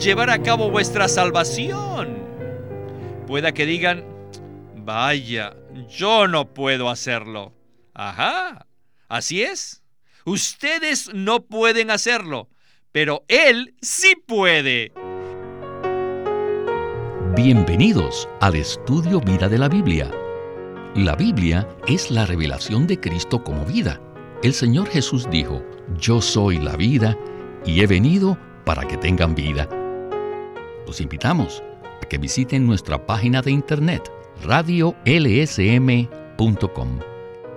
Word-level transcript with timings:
llevar 0.00 0.30
a 0.30 0.42
cabo 0.42 0.70
vuestra 0.70 1.08
salvación. 1.08 2.18
Pueda 3.26 3.52
que 3.52 3.66
digan, 3.66 4.04
vaya, 4.74 5.54
yo 5.88 6.26
no 6.26 6.54
puedo 6.54 6.88
hacerlo. 6.88 7.52
Ajá, 7.94 8.66
así 9.08 9.42
es. 9.42 9.82
Ustedes 10.24 11.12
no 11.14 11.42
pueden 11.42 11.90
hacerlo, 11.90 12.48
pero 12.92 13.24
Él 13.28 13.74
sí 13.82 14.14
puede. 14.26 14.92
Bienvenidos 17.36 18.28
al 18.40 18.56
estudio 18.56 19.20
Vida 19.20 19.48
de 19.48 19.58
la 19.58 19.68
Biblia. 19.68 20.10
La 20.94 21.14
Biblia 21.14 21.68
es 21.86 22.10
la 22.10 22.26
revelación 22.26 22.86
de 22.86 22.98
Cristo 22.98 23.44
como 23.44 23.64
vida. 23.64 24.00
El 24.42 24.54
Señor 24.54 24.88
Jesús 24.88 25.28
dijo, 25.30 25.62
yo 25.98 26.20
soy 26.20 26.58
la 26.58 26.74
vida 26.76 27.16
y 27.64 27.82
he 27.82 27.86
venido 27.86 28.38
para 28.64 28.86
que 28.88 28.96
tengan 28.96 29.34
vida. 29.34 29.68
Los 30.90 31.00
invitamos 31.00 31.62
a 32.02 32.06
que 32.08 32.18
visiten 32.18 32.66
nuestra 32.66 33.06
página 33.06 33.42
de 33.42 33.52
internet 33.52 34.10
radiolsm.com 34.42 34.98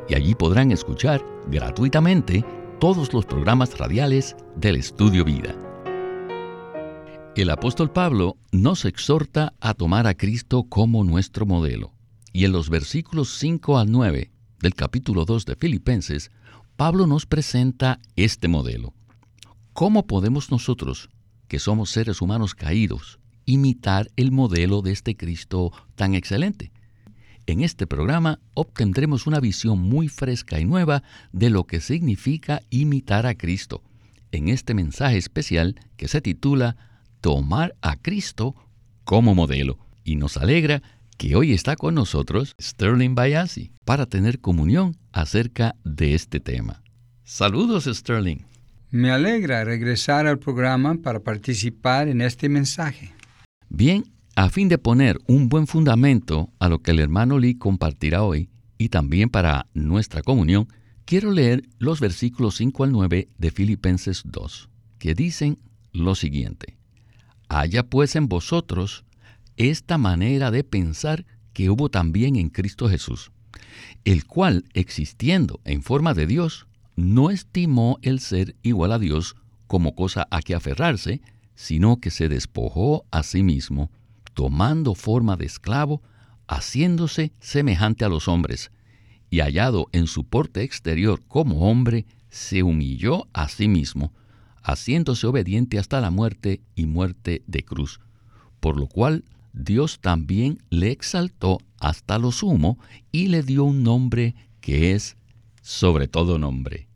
y 0.07 0.13
allí 0.13 0.35
podrán 0.35 0.71
escuchar 0.71 1.25
gratuitamente 1.47 2.45
todos 2.79 3.11
los 3.11 3.25
programas 3.25 3.75
radiales 3.79 4.35
del 4.55 4.75
Estudio 4.75 5.25
Vida. 5.25 5.55
El 7.35 7.49
apóstol 7.49 7.89
Pablo 7.89 8.37
nos 8.51 8.85
exhorta 8.85 9.55
a 9.59 9.73
tomar 9.73 10.05
a 10.05 10.13
Cristo 10.13 10.65
como 10.69 11.03
nuestro 11.03 11.47
modelo. 11.47 11.91
Y 12.33 12.45
en 12.45 12.51
los 12.51 12.69
versículos 12.69 13.29
5 13.39 13.79
al 13.79 13.91
9 13.91 14.29
del 14.59 14.75
capítulo 14.75 15.25
2 15.25 15.47
de 15.47 15.55
Filipenses, 15.55 16.29
Pablo 16.75 17.07
nos 17.07 17.25
presenta 17.25 17.99
este 18.15 18.47
modelo. 18.47 18.93
¿Cómo 19.73 20.05
podemos 20.05 20.51
nosotros, 20.51 21.09
que 21.47 21.57
somos 21.57 21.89
seres 21.89 22.21
humanos 22.21 22.53
caídos, 22.53 23.19
imitar 23.45 24.09
el 24.15 24.31
modelo 24.31 24.81
de 24.81 24.91
este 24.91 25.15
Cristo 25.15 25.71
tan 25.95 26.15
excelente? 26.15 26.71
En 27.45 27.61
este 27.61 27.87
programa 27.87 28.39
obtendremos 28.53 29.27
una 29.27 29.39
visión 29.39 29.79
muy 29.79 30.07
fresca 30.07 30.59
y 30.59 30.65
nueva 30.65 31.03
de 31.33 31.49
lo 31.49 31.65
que 31.65 31.81
significa 31.81 32.61
imitar 32.69 33.25
a 33.25 33.35
Cristo, 33.35 33.83
en 34.31 34.47
este 34.47 34.73
mensaje 34.73 35.17
especial 35.17 35.75
que 35.97 36.07
se 36.07 36.21
titula 36.21 36.77
Tomar 37.19 37.75
a 37.81 37.97
Cristo 37.97 38.55
como 39.03 39.35
modelo. 39.35 39.77
Y 40.05 40.15
nos 40.15 40.37
alegra 40.37 40.81
que 41.17 41.35
hoy 41.35 41.53
está 41.53 41.75
con 41.75 41.95
nosotros 41.95 42.55
Sterling 42.61 43.15
Bayasi 43.15 43.71
para 43.85 44.05
tener 44.05 44.39
comunión 44.39 44.97
acerca 45.11 45.75
de 45.83 46.15
este 46.15 46.39
tema. 46.39 46.81
Saludos 47.23 47.85
Sterling. 47.85 48.45
Me 48.89 49.11
alegra 49.11 49.63
regresar 49.63 50.27
al 50.27 50.39
programa 50.39 50.95
para 50.95 51.19
participar 51.19 52.07
en 52.07 52.21
este 52.21 52.47
mensaje. 52.47 53.11
Bien, 53.75 54.03
a 54.35 54.49
fin 54.49 54.69
de 54.69 54.77
poner 54.77 55.17
un 55.25 55.49
buen 55.49 55.65
fundamento 55.65 56.53
a 56.59 56.69
lo 56.69 56.83
que 56.83 56.91
el 56.91 56.99
hermano 56.99 57.39
Lee 57.39 57.57
compartirá 57.57 58.21
hoy 58.21 58.47
y 58.77 58.89
también 58.89 59.29
para 59.29 59.65
nuestra 59.73 60.21
comunión, 60.21 60.67
quiero 61.05 61.31
leer 61.31 61.63
los 61.79 61.99
versículos 61.99 62.57
5 62.57 62.83
al 62.83 62.91
9 62.91 63.29
de 63.35 63.51
Filipenses 63.51 64.21
2, 64.25 64.69
que 64.99 65.15
dicen 65.15 65.57
lo 65.91 66.13
siguiente. 66.13 66.77
Haya 67.49 67.81
pues 67.81 68.15
en 68.15 68.27
vosotros 68.27 69.05
esta 69.57 69.97
manera 69.97 70.51
de 70.51 70.63
pensar 70.63 71.25
que 71.51 71.71
hubo 71.71 71.89
también 71.89 72.35
en 72.35 72.49
Cristo 72.49 72.87
Jesús, 72.87 73.31
el 74.05 74.25
cual, 74.25 74.65
existiendo 74.75 75.61
en 75.65 75.81
forma 75.81 76.13
de 76.13 76.27
Dios, 76.27 76.67
no 76.95 77.31
estimó 77.31 77.97
el 78.03 78.19
ser 78.19 78.55
igual 78.61 78.91
a 78.91 78.99
Dios 78.99 79.35
como 79.65 79.95
cosa 79.95 80.27
a 80.29 80.43
que 80.43 80.53
aferrarse, 80.53 81.21
sino 81.55 81.99
que 81.99 82.11
se 82.11 82.29
despojó 82.29 83.05
a 83.11 83.23
sí 83.23 83.43
mismo, 83.43 83.91
tomando 84.33 84.95
forma 84.95 85.35
de 85.37 85.45
esclavo, 85.45 86.01
haciéndose 86.47 87.31
semejante 87.39 88.05
a 88.05 88.09
los 88.09 88.27
hombres, 88.27 88.71
y 89.29 89.39
hallado 89.39 89.87
en 89.91 90.07
su 90.07 90.23
porte 90.25 90.63
exterior 90.63 91.21
como 91.27 91.69
hombre, 91.69 92.05
se 92.29 92.63
humilló 92.63 93.27
a 93.33 93.47
sí 93.47 93.67
mismo, 93.67 94.13
haciéndose 94.63 95.27
obediente 95.27 95.77
hasta 95.77 96.01
la 96.01 96.11
muerte 96.11 96.61
y 96.75 96.85
muerte 96.85 97.43
de 97.47 97.63
cruz, 97.63 97.99
por 98.59 98.77
lo 98.77 98.87
cual 98.87 99.23
Dios 99.53 99.99
también 100.01 100.63
le 100.69 100.91
exaltó 100.91 101.59
hasta 101.79 102.17
lo 102.17 102.31
sumo 102.31 102.79
y 103.11 103.27
le 103.27 103.43
dio 103.43 103.65
un 103.65 103.83
nombre 103.83 104.35
que 104.61 104.93
es 104.93 105.17
sobre 105.61 106.07
todo 106.07 106.39
nombre. 106.39 106.87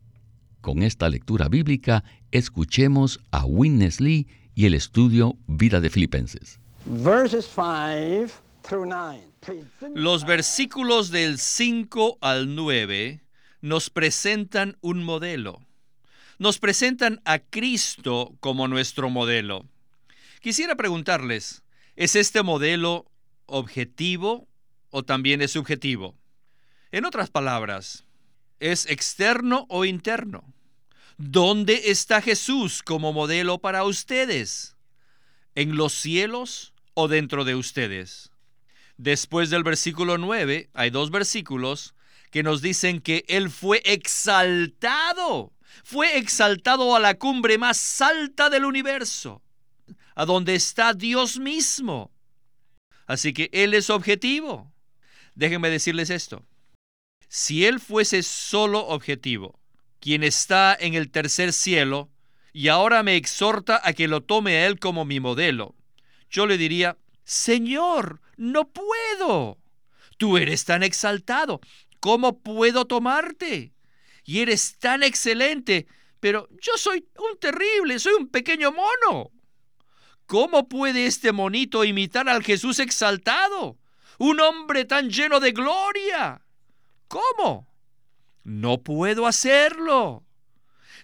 Con 0.60 0.82
esta 0.82 1.08
lectura 1.08 1.48
bíblica, 1.48 2.04
escuchemos 2.32 3.20
a 3.30 3.44
Witness 3.44 4.00
Lee 4.00 4.26
y 4.58 4.66
el 4.66 4.74
estudio 4.74 5.36
Vida 5.46 5.80
de 5.80 5.88
Filipenses. 5.88 6.58
Los 9.94 10.26
versículos 10.26 11.10
del 11.12 11.38
5 11.38 12.18
al 12.20 12.56
9 12.56 13.20
nos 13.60 13.88
presentan 13.88 14.76
un 14.80 15.04
modelo. 15.04 15.60
Nos 16.40 16.58
presentan 16.58 17.20
a 17.24 17.38
Cristo 17.38 18.34
como 18.40 18.66
nuestro 18.66 19.10
modelo. 19.10 19.64
Quisiera 20.40 20.74
preguntarles, 20.74 21.62
¿Es 21.94 22.16
este 22.16 22.42
modelo 22.42 23.06
objetivo 23.46 24.48
o 24.90 25.04
también 25.04 25.40
es 25.40 25.52
subjetivo? 25.52 26.16
En 26.90 27.04
otras 27.04 27.30
palabras, 27.30 28.06
¿es 28.58 28.86
externo 28.86 29.66
o 29.68 29.84
interno? 29.84 30.52
¿Dónde 31.18 31.90
está 31.90 32.22
Jesús 32.22 32.82
como 32.84 33.12
modelo 33.12 33.58
para 33.58 33.82
ustedes? 33.82 34.76
¿En 35.56 35.76
los 35.76 35.92
cielos 35.92 36.72
o 36.94 37.08
dentro 37.08 37.44
de 37.44 37.56
ustedes? 37.56 38.30
Después 38.96 39.50
del 39.50 39.64
versículo 39.64 40.16
9 40.16 40.70
hay 40.74 40.90
dos 40.90 41.10
versículos 41.10 41.96
que 42.30 42.44
nos 42.44 42.62
dicen 42.62 43.00
que 43.00 43.24
Él 43.26 43.50
fue 43.50 43.82
exaltado, 43.84 45.52
fue 45.82 46.18
exaltado 46.18 46.94
a 46.94 47.00
la 47.00 47.14
cumbre 47.14 47.58
más 47.58 48.00
alta 48.00 48.48
del 48.48 48.64
universo 48.64 49.42
a 50.14 50.24
donde 50.24 50.54
está 50.54 50.94
Dios 50.94 51.38
mismo. 51.38 52.12
Así 53.06 53.32
que 53.32 53.50
Él 53.52 53.74
es 53.74 53.90
objetivo. 53.90 54.72
Déjenme 55.34 55.70
decirles 55.70 56.10
esto. 56.10 56.44
Si 57.28 57.64
Él 57.64 57.78
fuese 57.80 58.24
solo 58.24 58.86
objetivo, 58.86 59.57
quien 60.00 60.22
está 60.22 60.76
en 60.78 60.94
el 60.94 61.10
tercer 61.10 61.52
cielo, 61.52 62.10
y 62.52 62.68
ahora 62.68 63.02
me 63.02 63.16
exhorta 63.16 63.80
a 63.82 63.92
que 63.92 64.08
lo 64.08 64.22
tome 64.22 64.56
a 64.56 64.66
Él 64.66 64.78
como 64.78 65.04
mi 65.04 65.20
modelo, 65.20 65.74
yo 66.30 66.46
le 66.46 66.58
diría, 66.58 66.98
Señor, 67.24 68.20
no 68.36 68.68
puedo. 68.68 69.58
Tú 70.16 70.36
eres 70.36 70.64
tan 70.64 70.82
exaltado. 70.82 71.60
¿Cómo 72.00 72.40
puedo 72.40 72.86
tomarte? 72.86 73.72
Y 74.24 74.40
eres 74.40 74.78
tan 74.78 75.02
excelente, 75.02 75.86
pero 76.20 76.48
yo 76.60 76.76
soy 76.76 77.06
un 77.18 77.38
terrible, 77.38 77.98
soy 77.98 78.14
un 78.14 78.28
pequeño 78.28 78.72
mono. 78.72 79.30
¿Cómo 80.26 80.68
puede 80.68 81.06
este 81.06 81.32
monito 81.32 81.84
imitar 81.84 82.28
al 82.28 82.42
Jesús 82.42 82.78
exaltado? 82.78 83.78
Un 84.18 84.40
hombre 84.40 84.84
tan 84.84 85.10
lleno 85.10 85.40
de 85.40 85.52
gloria. 85.52 86.42
¿Cómo? 87.08 87.67
No 88.48 88.82
puedo 88.82 89.26
hacerlo. 89.26 90.24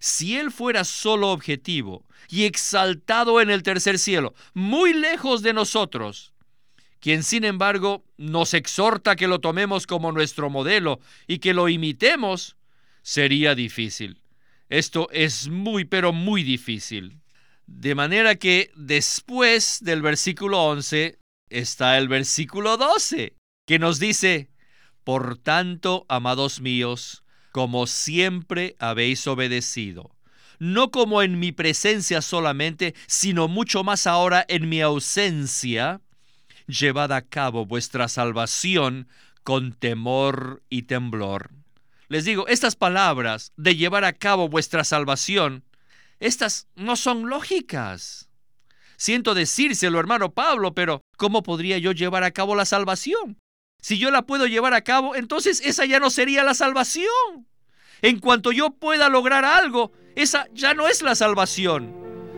Si 0.00 0.34
él 0.38 0.50
fuera 0.50 0.82
solo 0.82 1.30
objetivo 1.30 2.06
y 2.30 2.44
exaltado 2.44 3.38
en 3.42 3.50
el 3.50 3.62
tercer 3.62 3.98
cielo, 3.98 4.32
muy 4.54 4.94
lejos 4.94 5.42
de 5.42 5.52
nosotros, 5.52 6.32
quien 7.00 7.22
sin 7.22 7.44
embargo 7.44 8.02
nos 8.16 8.54
exhorta 8.54 9.14
que 9.14 9.28
lo 9.28 9.40
tomemos 9.40 9.86
como 9.86 10.10
nuestro 10.10 10.48
modelo 10.48 11.00
y 11.26 11.36
que 11.36 11.52
lo 11.52 11.68
imitemos, 11.68 12.56
sería 13.02 13.54
difícil. 13.54 14.22
Esto 14.70 15.10
es 15.12 15.48
muy, 15.48 15.84
pero 15.84 16.14
muy 16.14 16.44
difícil. 16.44 17.20
De 17.66 17.94
manera 17.94 18.36
que 18.36 18.70
después 18.74 19.80
del 19.82 20.00
versículo 20.00 20.64
11 20.64 21.18
está 21.50 21.98
el 21.98 22.08
versículo 22.08 22.78
12, 22.78 23.36
que 23.66 23.78
nos 23.78 23.98
dice, 23.98 24.48
Por 25.04 25.36
tanto, 25.36 26.06
amados 26.08 26.62
míos, 26.62 27.23
como 27.54 27.86
siempre 27.86 28.74
habéis 28.80 29.28
obedecido, 29.28 30.10
no 30.58 30.90
como 30.90 31.22
en 31.22 31.38
mi 31.38 31.52
presencia 31.52 32.20
solamente, 32.20 32.96
sino 33.06 33.46
mucho 33.46 33.84
más 33.84 34.08
ahora 34.08 34.44
en 34.48 34.68
mi 34.68 34.80
ausencia, 34.80 36.00
llevad 36.66 37.12
a 37.12 37.22
cabo 37.22 37.64
vuestra 37.64 38.08
salvación 38.08 39.06
con 39.44 39.72
temor 39.72 40.64
y 40.68 40.82
temblor. 40.82 41.52
Les 42.08 42.24
digo, 42.24 42.48
estas 42.48 42.74
palabras 42.74 43.52
de 43.56 43.76
llevar 43.76 44.04
a 44.04 44.14
cabo 44.14 44.48
vuestra 44.48 44.82
salvación 44.82 45.62
estas 46.18 46.66
no 46.74 46.96
son 46.96 47.28
lógicas. 47.28 48.28
Siento 48.96 49.32
decírselo, 49.32 50.00
hermano 50.00 50.34
Pablo, 50.34 50.74
pero 50.74 51.02
¿cómo 51.16 51.44
podría 51.44 51.78
yo 51.78 51.92
llevar 51.92 52.24
a 52.24 52.32
cabo 52.32 52.56
la 52.56 52.64
salvación? 52.64 53.38
Si 53.84 53.98
yo 53.98 54.10
la 54.10 54.22
puedo 54.22 54.46
llevar 54.46 54.72
a 54.72 54.80
cabo, 54.80 55.14
entonces 55.14 55.60
esa 55.62 55.84
ya 55.84 56.00
no 56.00 56.08
sería 56.08 56.42
la 56.42 56.54
salvación. 56.54 57.04
En 58.00 58.18
cuanto 58.18 58.50
yo 58.50 58.70
pueda 58.70 59.10
lograr 59.10 59.44
algo, 59.44 59.92
esa 60.16 60.46
ya 60.54 60.72
no 60.72 60.88
es 60.88 61.02
la 61.02 61.14
salvación. 61.14 61.94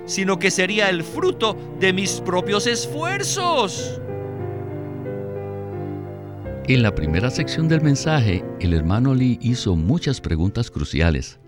sino 0.07 0.41
que 0.41 0.51
sería 0.51 0.89
el 0.89 1.05
fruto 1.05 1.57
de 1.79 1.93
mis 1.93 2.21
propios 2.21 2.67
esfuerzos. 2.67 4.01
En 6.67 6.83
la 6.83 6.93
primera 6.93 7.31
sección 7.31 7.69
del 7.69 7.81
mensaje, 7.81 8.45
el 8.59 8.73
hermano 8.75 9.15
Lee 9.15 9.39
hizo 9.41 9.77
muchas 9.77 10.21
preguntas 10.21 10.69
cruciales. 10.69 11.39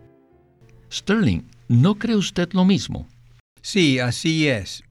Sterling, 0.92 1.42
¿no 1.66 1.96
cree 1.96 2.14
usted 2.14 2.48
lo 2.52 2.64
mismo? 2.64 3.08
Sí, 3.62 3.98
así 3.98 4.46
es. 4.46 4.84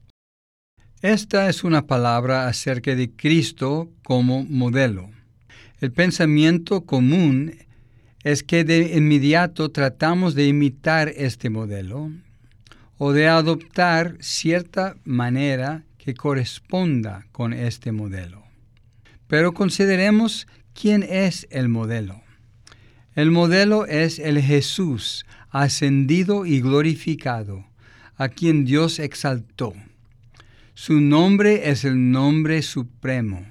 Esta 1.02 1.48
es 1.48 1.62
una 1.62 1.86
palabra 1.86 2.48
acerca 2.48 2.96
de 2.96 3.12
Cristo 3.12 3.88
como 4.02 4.42
modelo. 4.42 5.10
El 5.80 5.92
pensamiento 5.92 6.86
común 6.86 7.54
es 8.24 8.42
que 8.42 8.64
de 8.64 8.96
inmediato 8.96 9.70
tratamos 9.70 10.34
de 10.34 10.48
imitar 10.48 11.08
este 11.14 11.50
modelo 11.50 12.10
o 12.96 13.12
de 13.12 13.28
adoptar 13.28 14.16
cierta 14.18 14.96
manera 15.04 15.84
que 15.98 16.14
corresponda 16.14 17.28
con 17.30 17.52
este 17.52 17.92
modelo. 17.92 18.42
Pero 19.28 19.54
consideremos 19.54 20.48
quién 20.74 21.04
es 21.04 21.46
el 21.50 21.68
modelo. 21.68 22.22
El 23.14 23.30
modelo 23.30 23.86
es 23.86 24.18
el 24.18 24.40
Jesús 24.42 25.26
ascendido 25.50 26.44
y 26.44 26.60
glorificado, 26.60 27.66
a 28.16 28.28
quien 28.28 28.64
Dios 28.64 28.98
exaltó. 28.98 29.74
Su 30.80 31.00
nombre 31.00 31.70
es 31.70 31.84
el 31.84 32.12
nombre 32.12 32.62
supremo. 32.62 33.44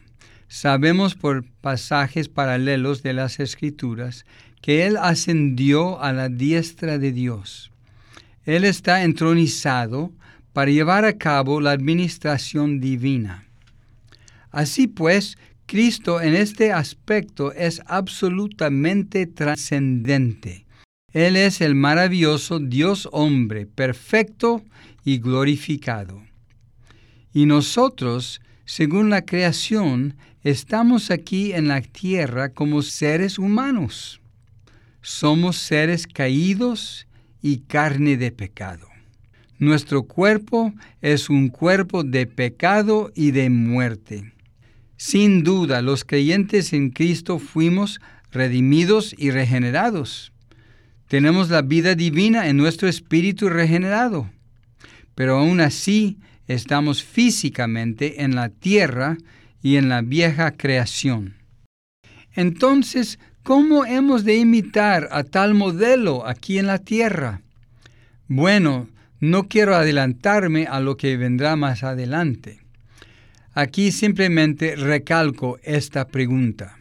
Sabemos 0.48 1.14
por 1.14 1.44
pasajes 1.60 2.30
paralelos 2.30 3.04
de 3.04 3.12
las 3.12 3.42
Escrituras 3.42 4.26
que 4.62 4.86
Él 4.86 4.96
ascendió 4.96 6.02
a 6.02 6.14
la 6.14 6.30
diestra 6.30 6.98
de 6.98 7.12
Dios. 7.12 7.70
Él 8.46 8.64
está 8.64 9.04
entronizado 9.04 10.14
para 10.54 10.72
llevar 10.72 11.04
a 11.04 11.18
cabo 11.18 11.60
la 11.60 11.72
administración 11.72 12.80
divina. 12.80 13.46
Así 14.50 14.88
pues, 14.88 15.38
Cristo 15.66 16.22
en 16.22 16.34
este 16.34 16.72
aspecto 16.72 17.52
es 17.52 17.82
absolutamente 17.88 19.28
trascendente. 19.28 20.66
Él 21.12 21.36
es 21.36 21.60
el 21.60 21.76
maravilloso 21.76 22.60
Dios 22.60 23.10
hombre, 23.12 23.66
perfecto 23.66 24.64
y 25.04 25.18
glorificado. 25.18 26.27
Y 27.38 27.46
nosotros, 27.46 28.42
según 28.66 29.12
la 29.12 29.24
creación, 29.24 30.16
estamos 30.44 31.12
aquí 31.12 31.54
en 31.54 31.68
la 31.68 31.82
tierra 31.82 32.50
como 32.50 32.82
seres 32.82 33.38
humanos. 33.38 34.22
Somos 35.04 35.58
seres 35.58 36.08
caídos 36.08 37.06
y 37.44 37.58
carne 37.60 38.18
de 38.18 38.32
pecado. 38.32 38.88
Nuestro 39.60 40.02
cuerpo 40.02 40.74
es 41.04 41.30
un 41.30 41.50
cuerpo 41.50 42.04
de 42.04 42.26
pecado 42.26 43.12
y 43.14 43.30
de 43.30 43.52
muerte. 43.52 44.34
Sin 44.96 45.44
duda, 45.44 45.84
los 45.84 46.06
creyentes 46.06 46.74
en 46.74 46.90
Cristo 46.90 47.38
fuimos 47.38 48.02
redimidos 48.32 49.14
y 49.16 49.30
regenerados. 49.30 50.32
Tenemos 51.08 51.52
la 51.52 51.62
vida 51.62 51.94
divina 51.94 52.48
en 52.48 52.58
nuestro 52.58 52.88
espíritu 52.88 53.48
regenerado. 53.48 54.28
Pero 55.14 55.38
aún 55.38 55.62
así 55.62 56.18
estamos 56.48 57.04
físicamente 57.04 58.24
en 58.24 58.36
la 58.36 58.50
tierra 58.50 59.18
y 59.62 59.76
en 59.76 59.90
la 59.90 60.02
vieja 60.02 60.52
creación. 60.52 61.36
Entonces, 62.34 63.20
¿cómo 63.44 63.86
hemos 63.86 64.24
de 64.24 64.38
imitar 64.38 65.10
a 65.12 65.24
tal 65.24 65.54
modelo 65.54 66.26
aquí 66.28 66.58
en 66.58 66.68
la 66.68 66.78
tierra? 66.78 67.42
Bueno, 68.28 68.88
no 69.20 69.48
quiero 69.48 69.76
adelantarme 69.76 70.68
a 70.68 70.80
lo 70.80 70.98
que 70.98 71.18
vendrá 71.18 71.56
más 71.56 71.84
adelante. 71.84 72.60
Aquí 73.54 73.92
simplemente 73.92 74.76
recalco 74.76 75.58
esta 75.64 76.08
pregunta. 76.08 76.78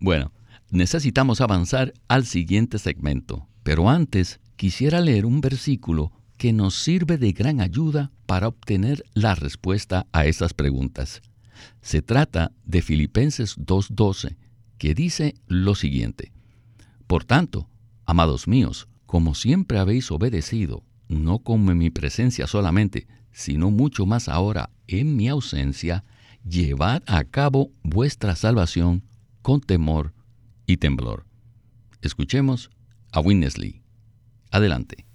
Bueno, 0.00 0.32
necesitamos 0.70 1.42
avanzar 1.42 1.92
al 2.08 2.24
siguiente 2.24 2.78
segmento, 2.78 3.46
pero 3.62 3.90
antes 3.90 4.40
quisiera 4.56 5.00
leer 5.00 5.26
un 5.26 5.42
versículo 5.42 6.12
que 6.38 6.54
nos 6.54 6.74
sirve 6.74 7.18
de 7.18 7.32
gran 7.32 7.60
ayuda 7.60 8.12
para 8.26 8.48
obtener 8.48 9.04
la 9.14 9.34
respuesta 9.34 10.06
a 10.12 10.26
estas 10.26 10.52
preguntas. 10.52 11.22
Se 11.80 12.02
trata 12.02 12.52
de 12.64 12.82
Filipenses 12.82 13.56
2.12, 13.56 14.36
que 14.78 14.94
dice 14.94 15.34
lo 15.46 15.74
siguiente. 15.74 16.32
Por 17.06 17.24
tanto, 17.24 17.68
amados 18.04 18.48
míos, 18.48 18.88
como 19.06 19.34
siempre 19.34 19.78
habéis 19.78 20.10
obedecido, 20.10 20.82
no 21.08 21.38
como 21.38 21.70
en 21.70 21.78
mi 21.78 21.90
presencia 21.90 22.46
solamente, 22.46 23.06
sino 23.32 23.70
mucho 23.70 24.06
más 24.06 24.28
ahora 24.28 24.70
en 24.88 25.16
mi 25.16 25.28
ausencia, 25.28 26.04
llevad 26.44 27.02
a 27.06 27.24
cabo 27.24 27.70
vuestra 27.82 28.36
salvación 28.36 29.02
con 29.42 29.60
temor 29.60 30.12
y 30.66 30.78
temblor. 30.78 31.24
Escuchemos 32.02 32.70
a 33.12 33.20
Winnesley. 33.20 33.82
Adelante. 34.50 35.06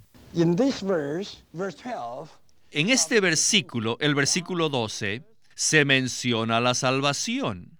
En 2.74 2.90
este 2.90 3.20
versículo, 3.20 3.98
el 4.00 4.16
versículo 4.16 4.70
12, 4.70 5.24
se 5.56 5.84
menciona 5.84 6.62
la 6.62 6.74
salvación. 6.74 7.78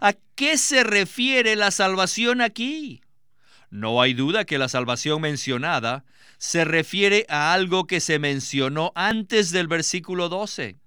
¿A 0.00 0.14
qué 0.34 0.56
se 0.56 0.82
refiere 0.82 1.56
la 1.56 1.70
salvación 1.70 2.40
aquí? 2.40 3.02
No 3.68 4.00
hay 4.00 4.14
duda 4.14 4.46
que 4.46 4.56
la 4.56 4.70
salvación 4.70 5.20
mencionada 5.20 6.06
se 6.38 6.64
refiere 6.64 7.26
a 7.28 7.52
algo 7.52 7.86
que 7.86 8.00
se 8.00 8.18
mencionó 8.18 8.92
antes 8.94 9.50
del 9.50 9.68
versículo 9.68 10.30
12. 10.30 10.78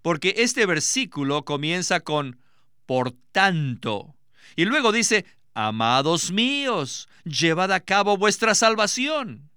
Porque 0.00 0.34
este 0.38 0.64
versículo 0.64 1.44
comienza 1.44 1.98
con 1.98 2.38
por 2.86 3.10
tanto. 3.32 4.14
Y 4.54 4.64
luego 4.64 4.92
dice, 4.92 5.24
amados 5.54 6.30
míos, 6.30 7.08
llevad 7.24 7.72
a 7.72 7.80
cabo 7.80 8.16
vuestra 8.16 8.54
salvación. 8.54 9.49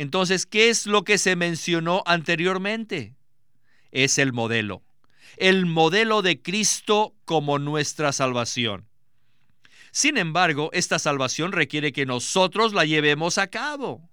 Entonces, 0.00 0.46
¿qué 0.46 0.70
es 0.70 0.86
lo 0.86 1.04
que 1.04 1.18
se 1.18 1.36
mencionó 1.36 2.02
anteriormente? 2.06 3.14
Es 3.92 4.18
el 4.18 4.32
modelo. 4.32 4.82
El 5.36 5.66
modelo 5.66 6.22
de 6.22 6.40
Cristo 6.40 7.14
como 7.24 7.58
nuestra 7.58 8.12
salvación. 8.12 8.86
Sin 9.92 10.16
embargo, 10.16 10.70
esta 10.72 10.98
salvación 10.98 11.52
requiere 11.52 11.92
que 11.92 12.06
nosotros 12.06 12.72
la 12.72 12.84
llevemos 12.84 13.38
a 13.38 13.48
cabo 13.48 14.10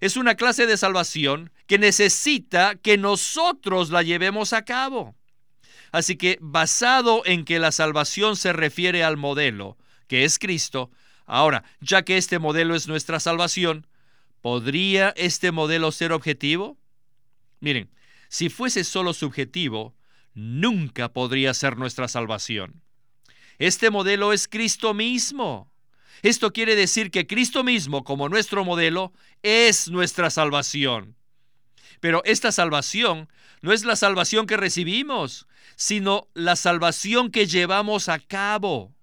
es 0.00 0.16
una 0.16 0.36
clase 0.36 0.66
de 0.66 0.76
salvación 0.76 1.50
que 1.66 1.78
necesita 1.78 2.76
que 2.76 2.96
nosotros 2.98 3.90
la 3.90 4.02
llevemos 4.02 4.52
a 4.52 4.64
cabo. 4.64 5.16
Así 5.90 6.16
que 6.16 6.38
basado 6.40 7.22
en 7.24 7.44
que 7.44 7.58
la 7.58 7.72
salvación 7.72 8.36
se 8.36 8.52
refiere 8.52 9.02
al 9.02 9.16
modelo, 9.16 9.76
que 10.06 10.24
es 10.24 10.38
Cristo, 10.38 10.90
ahora, 11.26 11.64
ya 11.80 12.02
que 12.02 12.16
este 12.16 12.38
modelo 12.38 12.74
es 12.74 12.88
nuestra 12.88 13.20
salvación, 13.20 13.86
¿podría 14.48 15.12
este 15.14 15.52
modelo 15.52 15.92
ser 15.92 16.10
objetivo? 16.10 16.78
Miren, 17.60 17.90
si 18.30 18.48
fuese 18.48 18.82
solo 18.82 19.12
subjetivo, 19.12 19.94
nunca 20.32 21.12
podría 21.12 21.52
ser 21.52 21.76
nuestra 21.76 22.08
salvación. 22.08 22.80
Este 23.58 23.90
modelo 23.90 24.32
es 24.32 24.48
Cristo 24.48 24.94
mismo. 24.94 25.70
Esto 26.22 26.54
quiere 26.54 26.76
decir 26.76 27.10
que 27.10 27.26
Cristo 27.26 27.62
mismo, 27.62 28.04
como 28.04 28.30
nuestro 28.30 28.64
modelo, 28.64 29.12
es 29.42 29.90
nuestra 29.90 30.30
salvación. 30.30 31.14
Pero 32.00 32.22
esta 32.24 32.50
salvación 32.50 33.28
no 33.60 33.74
es 33.74 33.84
la 33.84 33.96
salvación 33.96 34.46
que 34.46 34.56
recibimos, 34.56 35.46
sino 35.76 36.26
la 36.32 36.56
salvación 36.56 37.30
que 37.30 37.46
llevamos 37.46 38.08
a 38.08 38.18
cabo. 38.18 38.94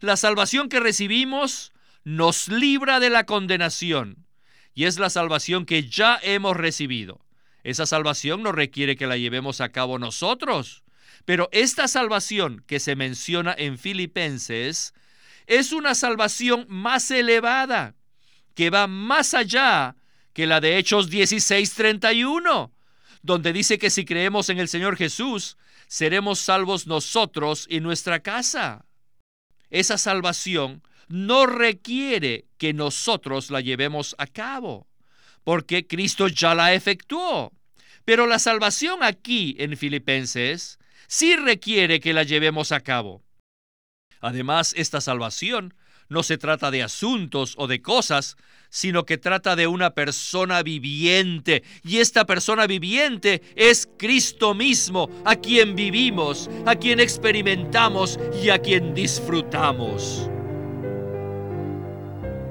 La 0.00 0.16
salvación 0.16 0.68
que 0.68 0.80
recibimos 0.80 1.72
nos 2.02 2.48
libra 2.48 2.98
de 2.98 3.10
la 3.10 3.26
condenación 3.26 4.26
y 4.74 4.84
es 4.84 4.98
la 4.98 5.10
salvación 5.10 5.66
que 5.66 5.88
ya 5.88 6.18
hemos 6.22 6.56
recibido. 6.56 7.20
Esa 7.64 7.86
salvación 7.86 8.42
no 8.42 8.52
requiere 8.52 8.96
que 8.96 9.06
la 9.06 9.16
llevemos 9.16 9.60
a 9.60 9.70
cabo 9.70 9.98
nosotros, 9.98 10.82
pero 11.24 11.48
esta 11.52 11.86
salvación 11.88 12.64
que 12.66 12.80
se 12.80 12.96
menciona 12.96 13.54
en 13.56 13.78
Filipenses 13.78 14.94
es 15.46 15.72
una 15.72 15.94
salvación 15.94 16.66
más 16.68 17.10
elevada, 17.10 17.94
que 18.54 18.70
va 18.70 18.86
más 18.86 19.34
allá 19.34 19.96
que 20.32 20.46
la 20.46 20.60
de 20.60 20.78
Hechos 20.78 21.10
16:31, 21.10 22.72
donde 23.22 23.52
dice 23.52 23.78
que 23.78 23.90
si 23.90 24.04
creemos 24.04 24.48
en 24.48 24.58
el 24.58 24.68
Señor 24.68 24.96
Jesús, 24.96 25.56
seremos 25.86 26.40
salvos 26.40 26.86
nosotros 26.86 27.66
y 27.68 27.80
nuestra 27.80 28.20
casa. 28.20 28.84
Esa 29.70 29.98
salvación 29.98 30.82
no 31.08 31.46
requiere 31.46 32.46
que 32.62 32.72
nosotros 32.72 33.50
la 33.50 33.60
llevemos 33.60 34.14
a 34.18 34.28
cabo, 34.28 34.86
porque 35.42 35.84
Cristo 35.88 36.28
ya 36.28 36.54
la 36.54 36.72
efectuó. 36.74 37.52
Pero 38.04 38.28
la 38.28 38.38
salvación 38.38 39.02
aquí 39.02 39.56
en 39.58 39.76
Filipenses 39.76 40.78
sí 41.08 41.34
requiere 41.34 41.98
que 41.98 42.12
la 42.12 42.22
llevemos 42.22 42.70
a 42.70 42.78
cabo. 42.78 43.20
Además, 44.20 44.74
esta 44.76 45.00
salvación 45.00 45.74
no 46.08 46.22
se 46.22 46.38
trata 46.38 46.70
de 46.70 46.84
asuntos 46.84 47.54
o 47.58 47.66
de 47.66 47.82
cosas, 47.82 48.36
sino 48.70 49.06
que 49.06 49.18
trata 49.18 49.56
de 49.56 49.66
una 49.66 49.90
persona 49.90 50.62
viviente. 50.62 51.64
Y 51.82 51.98
esta 51.98 52.26
persona 52.26 52.68
viviente 52.68 53.42
es 53.56 53.88
Cristo 53.98 54.54
mismo, 54.54 55.10
a 55.24 55.34
quien 55.34 55.74
vivimos, 55.74 56.48
a 56.64 56.76
quien 56.76 57.00
experimentamos 57.00 58.20
y 58.40 58.50
a 58.50 58.60
quien 58.60 58.94
disfrutamos. 58.94 60.30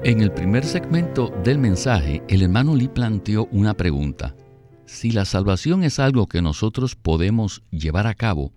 En 0.04 0.20
el 0.20 0.32
primer 0.32 0.64
segmento 0.64 1.28
del 1.44 1.58
mensaje, 1.58 2.24
el 2.28 2.42
hermano 2.42 2.74
Lee 2.74 2.88
planteó 2.88 3.46
una 3.52 3.74
pregunta. 3.74 4.34
Si 4.84 5.12
la 5.12 5.24
salvación 5.24 5.84
es 5.84 6.00
algo 6.00 6.26
que 6.26 6.42
nosotros 6.42 6.96
podemos 6.96 7.62
llevar 7.70 8.08
a 8.08 8.14
cabo, 8.14 8.52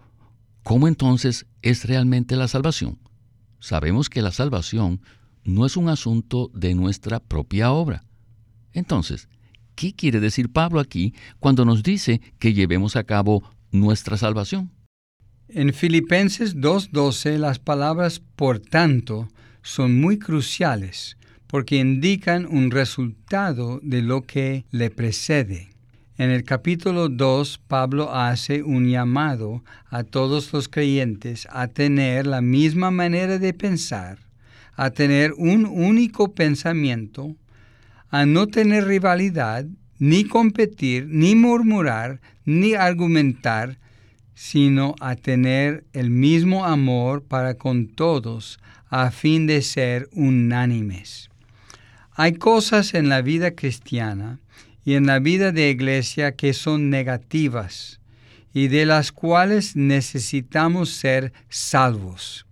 ¿cómo 0.64 0.88
entonces 0.88 1.46
es 1.62 1.86
realmente 1.86 2.36
la 2.36 2.48
salvación? 2.48 2.98
Sabemos 3.60 4.10
que 4.10 4.24
la 4.24 4.32
salvación 4.32 5.02
no 5.44 5.68
es 5.68 5.78
un 5.78 5.88
asunto 5.88 6.50
de 6.52 6.74
nuestra 6.74 7.20
propia 7.20 7.72
obra. 7.72 8.04
Entonces, 8.74 9.30
¿qué 9.76 9.94
quiere 9.94 10.20
decir 10.20 10.52
Pablo 10.52 10.80
aquí 10.80 11.14
cuando 11.40 11.64
nos 11.64 11.84
dice 11.84 12.22
que 12.40 12.54
llevemos 12.54 12.96
a 12.96 13.04
cabo 13.04 13.44
nuestra 13.70 14.18
salvación? 14.18 14.72
En 15.50 15.76
Filipenses 15.76 16.56
2.12 16.58 17.38
las 17.38 17.60
palabras 17.60 18.20
por 18.36 18.60
tanto 18.60 19.28
son 19.62 20.02
muy 20.02 20.18
cruciales 20.18 21.18
porque 21.48 21.78
indican 21.78 22.46
un 22.46 22.72
resultado 22.72 23.80
de 23.84 24.02
lo 24.02 24.22
que 24.22 24.66
le 24.72 24.90
precede. 24.90 25.70
En 26.18 26.30
el 26.30 26.44
capítulo 26.44 27.10
2, 27.10 27.60
Pablo 27.68 28.14
hace 28.16 28.64
un 28.64 28.88
llamado 28.88 29.64
a 29.90 30.04
todos 30.04 30.54
los 30.54 30.70
creyentes 30.70 31.46
a 31.52 31.68
tener 31.68 32.26
la 32.26 32.42
misma 32.42 32.90
manera 32.90 33.38
de 33.38 33.54
pensar, 33.54 34.20
a 34.76 34.92
tener 34.92 35.34
un 35.34 35.66
único 35.66 36.34
pensamiento, 36.34 37.36
a 38.10 38.26
no 38.26 38.48
tener 38.48 38.86
rivalidad, 38.86 39.66
ni 40.00 40.24
competir, 40.24 41.08
ni 41.10 41.36
murmurar, 41.36 42.22
ni 42.46 42.76
argumentar, 42.76 43.78
sino 44.36 44.96
a 45.02 45.16
tener 45.16 45.86
el 45.92 46.10
mismo 46.10 46.66
amor 46.66 47.24
para 47.24 47.56
con 47.56 47.88
todos, 47.88 48.60
a 48.90 49.12
fin 49.12 49.48
de 49.48 49.62
ser 49.62 50.08
unánimes. 50.14 51.30
Hay 52.18 52.36
cosas 52.36 52.94
en 52.94 53.10
la 53.10 53.22
vida 53.22 53.56
cristiana 53.56 54.40
y 54.86 54.94
en 54.94 55.06
la 55.06 55.20
vida 55.20 55.52
de 55.52 55.70
iglesia 55.70 56.36
que 56.38 56.54
son 56.54 56.90
negativas 56.90 58.00
y 58.54 58.70
de 58.70 58.86
las 58.86 59.12
cuales 59.12 59.76
necesitamos 59.76 60.92
ser 60.92 61.34
salvos. 61.50 62.46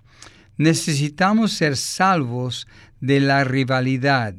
Necesitamos 0.57 1.53
ser 1.53 1.77
salvos 1.77 2.67
de 2.99 3.21
la 3.21 3.45
rivalidad 3.45 4.35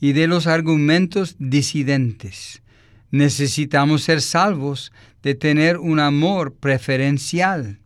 y 0.00 0.12
de 0.12 0.28
los 0.28 0.46
argumentos 0.46 1.34
disidentes. 1.40 2.62
Necesitamos 3.10 4.04
ser 4.04 4.22
salvos 4.22 4.92
de 5.24 5.34
tener 5.34 5.78
un 5.78 5.98
amor 5.98 6.54
preferencial 6.54 7.80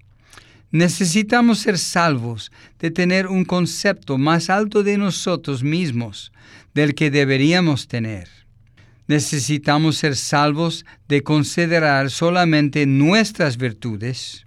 Necesitamos 0.70 1.60
ser 1.60 1.78
salvos 1.78 2.52
de 2.78 2.90
tener 2.90 3.26
un 3.26 3.46
concepto 3.46 4.18
más 4.18 4.50
alto 4.50 4.82
de 4.82 4.98
nosotros 4.98 5.62
mismos 5.62 6.30
del 6.74 6.94
que 6.94 7.10
deberíamos 7.10 7.88
tener. 7.88 8.28
Necesitamos 9.06 9.96
ser 9.96 10.14
salvos 10.14 10.84
de 11.08 11.22
considerar 11.22 12.10
solamente 12.10 12.84
nuestras 12.84 13.56
virtudes 13.56 14.46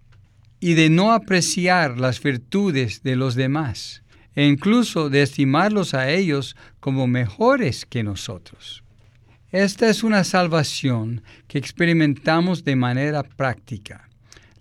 y 0.59 0.75
de 0.75 0.91
no 0.91 1.11
apreciar 1.11 1.99
las 1.99 2.21
virtudes 2.21 3.01
de 3.01 3.15
los 3.15 3.33
demás, 3.33 4.03
e 4.35 4.45
incluso 4.45 5.09
de 5.09 5.23
estimarlos 5.23 5.95
a 5.95 6.11
ellos 6.11 6.55
como 6.79 7.07
mejores 7.07 7.87
que 7.87 8.03
nosotros. 8.03 8.83
Esta 9.51 9.89
es 9.89 10.03
una 10.03 10.23
salvación 10.23 11.23
que 11.47 11.57
experimentamos 11.57 12.63
de 12.63 12.75
manera 12.75 13.23
práctica 13.23 14.10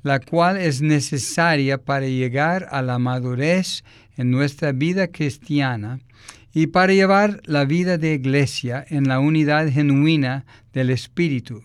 la 0.02 0.20
cual 0.20 0.56
es 0.56 0.80
necesaria 0.80 1.78
para 1.78 2.06
llegar 2.06 2.68
a 2.70 2.82
la 2.82 2.98
madurez 2.98 3.84
en 4.16 4.30
nuestra 4.30 4.72
vida 4.72 5.08
cristiana 5.08 6.00
y 6.52 6.68
para 6.68 6.92
llevar 6.92 7.40
la 7.44 7.64
vida 7.64 7.98
de 7.98 8.14
iglesia 8.14 8.84
en 8.88 9.08
la 9.08 9.20
unidad 9.20 9.68
genuina 9.70 10.44
del 10.72 10.90
Espíritu. 10.90 11.62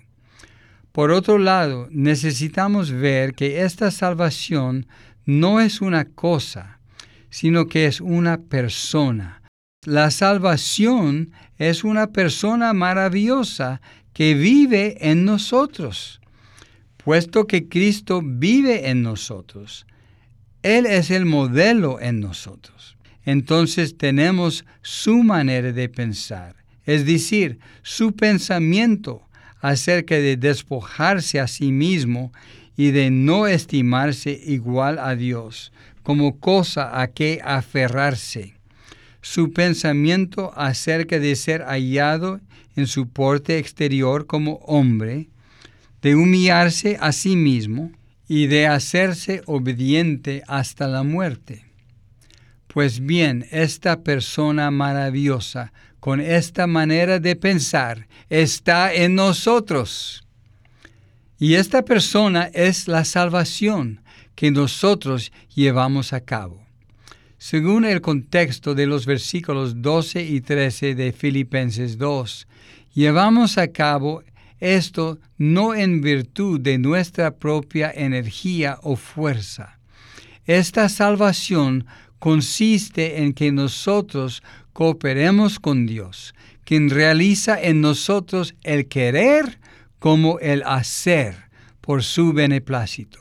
Por 0.92 1.12
otro 1.12 1.38
lado, 1.38 1.88
necesitamos 1.92 2.92
ver 2.92 3.34
que 3.34 3.64
esta 3.64 3.92
salvación 3.92 4.88
no 5.26 5.60
es 5.60 5.82
una 5.82 6.06
cosa, 6.06 6.80
sino 7.30 7.68
que 7.68 7.86
es 7.86 8.00
una 8.00 8.38
persona. 8.38 9.42
La 9.86 10.10
salvación 10.12 11.32
es 11.58 11.84
una 11.84 12.08
persona 12.08 12.74
maravillosa 12.74 13.82
que 14.14 14.34
vive 14.36 14.98
en 15.10 15.26
nosotros 15.26 16.22
puesto 17.06 17.46
que 17.46 17.70
Cristo 17.70 18.22
vive 18.24 18.90
en 18.90 19.04
nosotros. 19.04 19.86
Él 20.64 20.88
es 20.88 21.12
el 21.12 21.26
modelo 21.26 22.02
en 22.02 22.20
nosotros. 22.20 22.98
Entonces 23.26 23.96
tenemos 23.96 24.66
su 24.82 25.22
manera 25.22 25.72
de 25.72 25.88
pensar, 25.88 26.56
es 26.84 27.06
decir, 27.06 27.60
su 27.84 28.14
pensamiento 28.14 29.22
acerca 29.62 30.16
de 30.16 30.36
despojarse 30.36 31.40
a 31.40 31.48
sí 31.48 31.72
mismo 31.72 32.34
y 32.76 32.90
de 32.90 33.12
no 33.12 33.46
estimarse 33.46 34.42
igual 34.44 34.98
a 34.98 35.16
Dios 35.16 35.72
como 36.02 36.40
cosa 36.40 37.02
a 37.02 37.08
que 37.08 37.40
aferrarse. 37.44 38.56
Su 39.22 39.54
pensamiento 39.54 40.52
acerca 40.56 41.20
de 41.20 41.36
ser 41.36 41.62
hallado 41.62 42.42
en 42.76 42.88
su 42.88 43.10
porte 43.10 43.60
exterior 43.60 44.26
como 44.26 44.56
hombre, 44.66 45.30
de 46.02 46.16
humillarse 46.16 46.98
a 47.00 47.12
sí 47.12 47.36
mismo 47.36 47.92
y 48.28 48.48
de 48.48 48.68
hacerse 48.68 49.42
obediente 49.46 50.44
hasta 50.48 50.88
la 50.88 51.04
muerte. 51.04 51.66
Pues 52.68 53.00
bien, 53.00 53.46
esta 53.52 54.04
persona 54.04 54.70
maravillosa, 54.72 55.72
con 56.00 56.20
esta 56.20 56.68
manera 56.68 57.20
de 57.20 57.36
pensar, 57.36 58.08
está 58.30 58.94
en 58.94 59.16
nosotros. 59.16 60.26
Y 61.40 61.56
esta 61.56 61.84
persona 61.84 62.50
es 62.54 62.88
la 62.88 63.06
salvación 63.06 64.02
que 64.36 64.52
nosotros 64.52 65.32
llevamos 65.54 66.14
a 66.14 66.22
cabo. 66.22 66.66
Según 67.38 67.86
el 67.86 68.02
contexto 68.02 68.76
de 68.76 68.88
los 68.88 69.06
versículos 69.06 69.82
12 69.82 70.24
y 70.24 70.42
13 70.42 70.96
de 70.96 71.12
Filipenses 71.12 71.98
2, 71.98 72.48
llevamos 72.94 73.58
a 73.58 73.68
cabo 73.68 74.24
esto 74.60 75.20
no 75.38 75.74
en 75.74 76.02
virtud 76.02 76.60
de 76.60 76.78
nuestra 76.78 77.36
propia 77.36 77.92
energía 77.94 78.80
o 78.82 78.96
fuerza. 78.96 79.80
Esta 80.46 80.90
salvación 80.90 81.86
consiste 82.20 83.24
en 83.24 83.34
que 83.34 83.52
nosotros 83.52 84.44
cooperemos 84.74 85.60
con 85.60 85.86
Dios, 85.86 86.34
quien 86.64 86.90
realiza 86.90 87.62
en 87.62 87.82
nosotros 87.82 88.56
el 88.64 88.88
querer 88.88 89.60
como 90.00 90.40
el 90.40 90.64
hacer 90.64 91.36
por 91.82 92.04
su 92.04 92.34
beneplácito. 92.34 93.20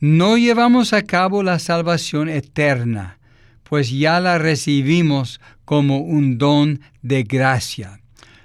No 0.00 0.36
llevamos 0.36 0.92
a 0.92 1.02
cabo 1.02 1.42
la 1.42 1.58
salvación 1.58 2.28
eterna, 2.28 3.18
pues 3.62 3.90
ya 3.90 4.20
la 4.20 4.38
recibimos 4.38 5.40
como 5.64 5.98
un 5.98 6.36
don 6.36 6.80
de 7.02 7.22
gracia. 7.22 8.00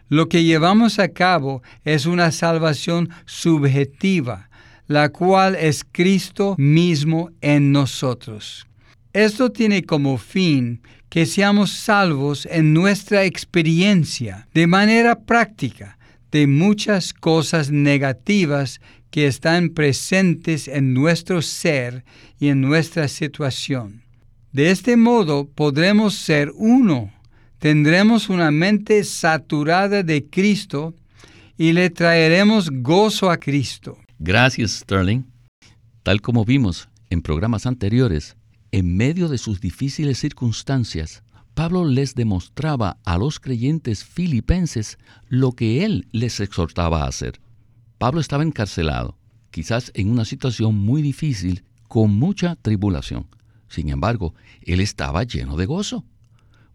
Lo 0.09 0.27
que 0.27 0.43
llevamos 0.43 0.97
a 0.97 1.09
cabo 1.09 1.61
es 1.85 2.07
una 2.07 2.31
salvación 2.31 3.09
subjetiva, 3.25 4.49
la 4.87 5.09
cual 5.09 5.55
es 5.55 5.85
Cristo 5.89 6.55
mismo 6.57 7.29
en 7.41 7.71
nosotros. 7.71 8.65
Esto 9.13 9.51
tiene 9.51 9.83
como 9.83 10.17
fin 10.17 10.81
que 11.09 11.27
seamos 11.27 11.71
salvos 11.71 12.47
en 12.51 12.73
nuestra 12.73 13.23
experiencia, 13.23 14.47
de 14.53 14.65
manera 14.65 15.19
práctica, 15.19 15.99
de 16.31 16.47
muchas 16.47 17.13
cosas 17.13 17.71
negativas 17.71 18.81
que 19.11 19.27
están 19.27 19.69
presentes 19.69 20.67
en 20.67 20.93
nuestro 20.93 21.41
ser 21.43 22.03
y 22.39 22.49
en 22.49 22.61
nuestra 22.61 23.07
situación. 23.07 24.03
De 24.51 24.71
este 24.71 24.97
modo 24.97 25.47
podremos 25.47 26.15
ser 26.15 26.51
uno 26.55 27.11
tendremos 27.59 28.29
una 28.29 28.51
mente 28.51 29.03
saturada 29.03 30.01
de 30.01 30.25
Cristo 30.29 30.95
y 31.57 31.73
le 31.73 31.89
traeremos 31.89 32.69
gozo 32.71 33.29
a 33.29 33.37
Cristo. 33.37 33.97
Gracias, 34.17 34.71
Sterling. 34.71 35.23
Tal 36.03 36.21
como 36.21 36.45
vimos 36.45 36.89
en 37.09 37.21
programas 37.21 37.65
anteriores, 37.65 38.37
en 38.71 38.95
medio 38.95 39.27
de 39.27 39.37
sus 39.37 39.59
difíciles 39.59 40.17
circunstancias, 40.19 41.23
Pablo 41.53 41.85
les 41.85 42.15
demostraba 42.15 42.97
a 43.03 43.17
los 43.17 43.39
creyentes 43.39 44.05
filipenses 44.05 44.97
lo 45.27 45.51
que 45.51 45.83
él 45.83 46.07
les 46.11 46.39
exhortaba 46.39 47.03
a 47.03 47.07
hacer. 47.07 47.41
Pablo 47.97 48.21
estaba 48.21 48.43
encarcelado, 48.43 49.17
quizás 49.51 49.91
en 49.95 50.09
una 50.09 50.23
situación 50.23 50.75
muy 50.75 51.01
difícil, 51.01 51.63
con 51.89 52.11
mucha 52.11 52.55
tribulación. 52.55 53.27
Sin 53.67 53.89
embargo, 53.89 54.33
él 54.61 54.79
estaba 54.79 55.23
lleno 55.23 55.57
de 55.57 55.65
gozo. 55.65 56.05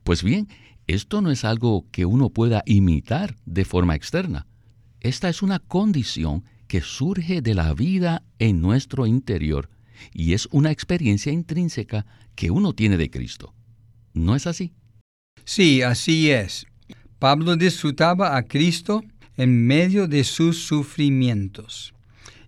Pues 0.03 0.23
bien, 0.23 0.49
esto 0.87 1.21
no 1.23 1.31
es 1.31 1.45
algo 1.45 1.87
que 1.91 2.05
uno 2.07 2.31
pueda 2.31 2.63
imitar 2.67 3.37
de 3.47 3.65
forma 3.65 3.95
externa. 3.95 4.47
Esta 5.01 5.29
es 5.29 5.43
una 5.43 5.59
condición 5.59 6.45
que 6.67 6.81
surge 6.81 7.41
de 7.43 7.55
la 7.55 7.75
vida 7.75 8.23
en 8.39 8.61
nuestro 8.61 9.07
interior 9.07 9.71
y 10.13 10.33
es 10.33 10.49
una 10.51 10.71
experiencia 10.71 11.33
intrínseca 11.33 12.07
que 12.35 12.51
uno 12.51 12.73
tiene 12.73 12.97
de 12.97 13.11
Cristo. 13.11 13.55
¿No 14.13 14.35
es 14.35 14.47
así? 14.47 14.73
Sí, 15.45 15.83
así 15.83 16.31
es. 16.31 16.67
Pablo 17.19 17.57
disfrutaba 17.57 18.37
a 18.37 18.43
Cristo 18.43 19.03
en 19.37 19.67
medio 19.67 20.07
de 20.07 20.25
sus 20.25 20.65
sufrimientos. 20.65 21.95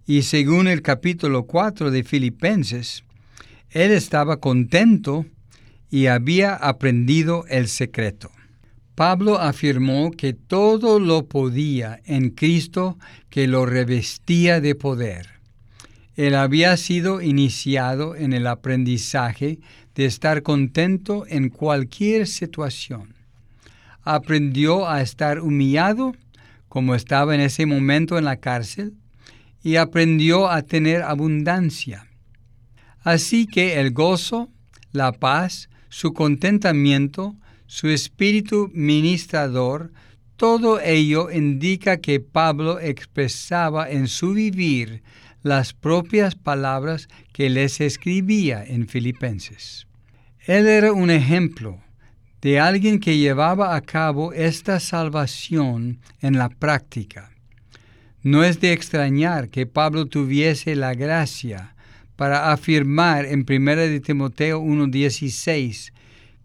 Y 0.07 0.23
según 0.23 0.69
el 0.69 0.83
capítulo 0.83 1.47
4 1.47 1.90
de 1.90 2.05
Filipenses, 2.05 3.02
él 3.71 3.90
estaba 3.90 4.38
contento 4.38 5.26
y 5.90 6.07
había 6.07 6.55
aprendido 6.55 7.45
el 7.49 7.69
secreto. 7.69 8.31
Pablo 8.95 9.38
afirmó 9.38 10.11
que 10.11 10.33
todo 10.33 10.99
lo 10.99 11.26
podía 11.26 12.00
en 12.07 12.31
Cristo 12.31 12.99
que 13.28 13.47
lo 13.47 13.66
revestía 13.66 14.61
de 14.61 14.75
poder. 14.75 15.28
Él 16.16 16.35
había 16.35 16.75
sido 16.78 17.21
iniciado 17.21 18.16
en 18.16 18.33
el 18.33 18.47
aprendizaje 18.47 19.59
de 19.95 20.07
estar 20.07 20.43
contento 20.43 21.26
en 21.28 21.50
cualquier 21.50 22.26
situación. 22.26 23.14
Aprendió 24.02 24.88
a 24.88 25.02
estar 25.02 25.40
humillado, 25.40 26.14
como 26.69 26.95
estaba 26.95 27.35
en 27.35 27.43
ese 27.43 27.66
momento 27.66 28.16
en 28.16 28.25
la 28.25 28.37
cárcel, 28.37 28.95
y 29.62 29.76
aprendió 29.76 30.49
a 30.49 30.62
tener 30.62 31.02
abundancia. 31.02 32.07
Así 33.02 33.47
que 33.47 33.78
el 33.78 33.93
gozo, 33.93 34.49
la 34.93 35.12
paz, 35.12 35.69
su 35.88 36.12
contentamiento, 36.12 37.37
su 37.66 37.88
espíritu 37.88 38.71
ministrador, 38.75 39.93
todo 40.37 40.81
ello 40.81 41.31
indica 41.31 41.99
que 41.99 42.21
Pablo 42.21 42.78
expresaba 42.78 43.90
en 43.90 44.09
su 44.09 44.35
vivir 44.35 45.02
las 45.43 45.73
propias 45.73 46.35
palabras 46.35 47.09
que 47.33 47.49
les 47.49 47.81
escribía 47.81 48.64
en 48.64 48.88
Filipenses. 48.88 49.87
Él 50.40 50.66
era 50.66 50.93
un 50.93 51.11
ejemplo 51.11 51.81
de 52.43 52.61
alguien 52.61 53.00
que 53.00 53.16
llevaba 53.16 53.75
a 53.75 53.81
cabo 53.81 54.33
esta 54.33 54.78
salvación 54.81 56.00
en 56.21 56.37
la 56.37 56.49
práctica. 56.49 57.31
No 58.23 58.43
es 58.45 58.61
de 58.61 58.73
extrañar 58.73 59.50
que 59.50 59.66
Pablo 59.66 60.07
tuviese 60.07 60.75
la 60.75 60.95
gracia 60.95 61.75
para 62.16 62.52
afirmar 62.52 63.26
en 63.26 63.44
1 63.44 63.76
de 63.76 64.00
Timoteo 64.00 64.61
1:16 64.61 65.92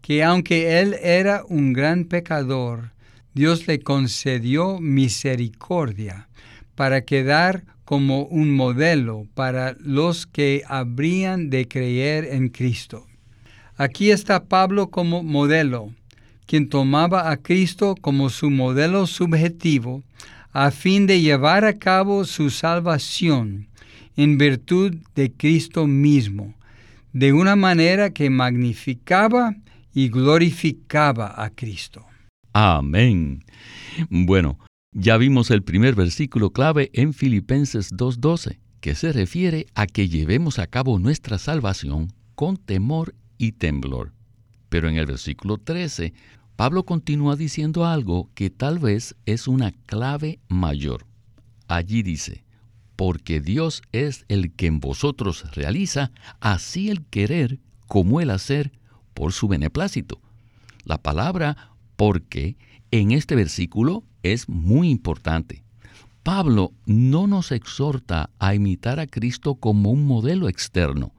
que 0.02 0.24
aunque 0.24 0.80
él 0.80 0.96
era 1.00 1.44
un 1.48 1.72
gran 1.72 2.04
pecador, 2.04 2.90
Dios 3.34 3.66
le 3.68 3.80
concedió 3.80 4.78
misericordia 4.80 6.28
para 6.74 7.02
quedar 7.02 7.64
como 7.84 8.24
un 8.24 8.50
modelo 8.54 9.26
para 9.34 9.76
los 9.78 10.26
que 10.26 10.62
habrían 10.66 11.50
de 11.50 11.68
creer 11.68 12.24
en 12.24 12.48
Cristo. 12.48 13.06
Aquí 13.76 14.10
está 14.10 14.44
Pablo 14.44 14.90
como 14.90 15.22
modelo, 15.22 15.94
quien 16.46 16.68
tomaba 16.68 17.30
a 17.30 17.36
Cristo 17.36 17.94
como 18.00 18.28
su 18.28 18.50
modelo 18.50 19.06
subjetivo 19.06 20.02
a 20.52 20.70
fin 20.70 21.06
de 21.06 21.20
llevar 21.20 21.64
a 21.64 21.78
cabo 21.78 22.24
su 22.24 22.50
salvación 22.50 23.68
en 24.16 24.38
virtud 24.38 24.96
de 25.14 25.32
Cristo 25.32 25.86
mismo, 25.86 26.54
de 27.12 27.32
una 27.32 27.56
manera 27.56 28.10
que 28.10 28.30
magnificaba 28.30 29.56
y 29.94 30.08
glorificaba 30.08 31.42
a 31.42 31.50
Cristo. 31.50 32.06
Amén. 32.52 33.44
Bueno, 34.10 34.58
ya 34.92 35.16
vimos 35.16 35.50
el 35.50 35.62
primer 35.62 35.94
versículo 35.94 36.50
clave 36.50 36.90
en 36.92 37.14
Filipenses 37.14 37.92
2.12, 37.92 38.58
que 38.80 38.94
se 38.94 39.12
refiere 39.12 39.66
a 39.74 39.86
que 39.86 40.08
llevemos 40.08 40.58
a 40.58 40.66
cabo 40.66 40.98
nuestra 40.98 41.38
salvación 41.38 42.12
con 42.34 42.56
temor 42.56 43.14
y 43.38 43.52
temblor. 43.52 44.12
Pero 44.68 44.88
en 44.88 44.96
el 44.96 45.06
versículo 45.06 45.58
13, 45.58 46.12
Pablo 46.56 46.84
continúa 46.84 47.36
diciendo 47.36 47.86
algo 47.86 48.30
que 48.34 48.50
tal 48.50 48.78
vez 48.78 49.16
es 49.26 49.48
una 49.48 49.72
clave 49.86 50.40
mayor. 50.48 51.06
Allí 51.68 52.02
dice, 52.02 52.44
porque 53.04 53.40
Dios 53.40 53.82
es 53.90 54.24
el 54.28 54.52
que 54.52 54.68
en 54.68 54.78
vosotros 54.78 55.44
realiza 55.56 56.12
así 56.38 56.88
el 56.88 57.04
querer 57.04 57.58
como 57.88 58.20
el 58.20 58.30
hacer 58.30 58.70
por 59.12 59.32
su 59.32 59.48
beneplácito. 59.48 60.20
La 60.84 60.98
palabra 60.98 61.74
porque 61.96 62.56
en 62.92 63.10
este 63.10 63.34
versículo 63.34 64.04
es 64.22 64.48
muy 64.48 64.88
importante. 64.88 65.64
Pablo 66.22 66.74
no 66.86 67.26
nos 67.26 67.50
exhorta 67.50 68.30
a 68.38 68.54
imitar 68.54 69.00
a 69.00 69.08
Cristo 69.08 69.56
como 69.56 69.90
un 69.90 70.06
modelo 70.06 70.48
externo. 70.48 71.12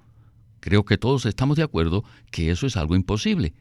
Creo 0.62 0.86
que 0.86 0.98
todos 0.98 1.26
estamos 1.26 1.58
de 1.58 1.64
acuerdo 1.64 2.06
que 2.32 2.50
eso 2.50 2.66
es 2.66 2.78
algo 2.78 2.96
imposible. 2.96 3.52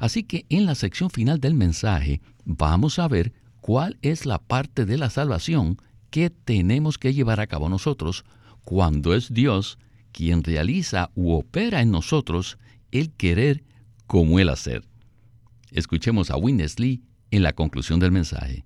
Así 0.00 0.22
que 0.22 0.44
en 0.50 0.66
la 0.66 0.74
sección 0.74 1.08
final 1.08 1.40
del 1.40 1.54
mensaje 1.54 2.20
vamos 2.44 2.98
a 2.98 3.08
ver 3.08 3.32
cuál 3.62 3.96
es 4.02 4.26
la 4.26 4.38
parte 4.38 4.84
de 4.84 4.98
la 4.98 5.08
salvación 5.08 5.78
que 6.10 6.30
tenemos 6.30 6.98
que 6.98 7.14
llevar 7.14 7.40
a 7.40 7.46
cabo 7.46 7.68
nosotros 7.68 8.24
cuando 8.64 9.14
es 9.14 9.32
Dios 9.32 9.78
quien 10.12 10.42
realiza 10.42 11.10
u 11.14 11.32
opera 11.32 11.80
en 11.80 11.90
nosotros 11.90 12.58
el 12.90 13.12
querer 13.12 13.62
como 14.06 14.40
el 14.40 14.48
hacer. 14.48 14.84
Escuchemos 15.70 16.30
a 16.30 16.36
Winnesley 16.36 17.02
en 17.30 17.42
la 17.42 17.52
conclusión 17.52 18.00
del 18.00 18.10
mensaje. 18.10 18.64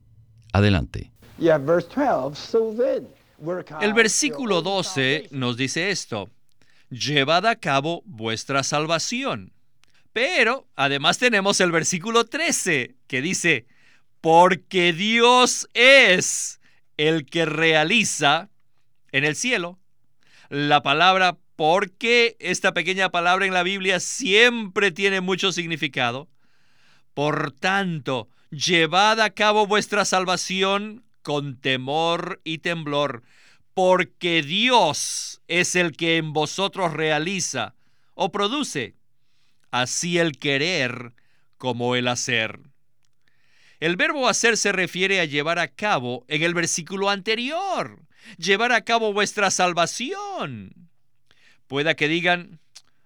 Adelante. 0.52 1.12
El 3.80 3.92
versículo 3.92 4.62
12 4.62 5.28
nos 5.32 5.56
dice 5.56 5.90
esto, 5.90 6.30
llevad 6.88 7.46
a 7.46 7.56
cabo 7.56 8.02
vuestra 8.06 8.62
salvación. 8.62 9.52
Pero 10.12 10.68
además 10.76 11.18
tenemos 11.18 11.60
el 11.60 11.72
versículo 11.72 12.24
13 12.24 12.94
que 13.08 13.20
dice, 13.20 13.66
porque 14.20 14.92
Dios 14.92 15.68
es 15.74 16.60
el 16.96 17.26
que 17.26 17.44
realiza 17.44 18.50
en 19.12 19.24
el 19.24 19.36
cielo. 19.36 19.78
La 20.48 20.82
palabra 20.82 21.38
porque 21.56 22.36
esta 22.40 22.74
pequeña 22.74 23.10
palabra 23.10 23.46
en 23.46 23.54
la 23.54 23.62
Biblia 23.62 24.00
siempre 24.00 24.90
tiene 24.90 25.20
mucho 25.20 25.52
significado. 25.52 26.28
Por 27.14 27.52
tanto, 27.52 28.28
llevad 28.50 29.20
a 29.20 29.30
cabo 29.30 29.66
vuestra 29.66 30.04
salvación 30.04 31.04
con 31.22 31.56
temor 31.60 32.40
y 32.44 32.58
temblor, 32.58 33.22
porque 33.72 34.42
Dios 34.42 35.40
es 35.48 35.76
el 35.76 35.96
que 35.96 36.16
en 36.16 36.32
vosotros 36.32 36.92
realiza 36.92 37.74
o 38.14 38.30
produce, 38.30 38.94
así 39.70 40.18
el 40.18 40.38
querer 40.38 41.14
como 41.56 41.96
el 41.96 42.08
hacer. 42.08 42.60
El 43.84 43.96
verbo 43.96 44.30
hacer 44.30 44.56
se 44.56 44.72
refiere 44.72 45.20
a 45.20 45.26
llevar 45.26 45.58
a 45.58 45.68
cabo 45.68 46.24
en 46.28 46.42
el 46.42 46.54
versículo 46.54 47.10
anterior, 47.10 48.00
llevar 48.38 48.72
a 48.72 48.80
cabo 48.80 49.12
vuestra 49.12 49.50
salvación. 49.50 50.88
Pueda 51.66 51.94
que 51.94 52.08
digan, 52.08 52.60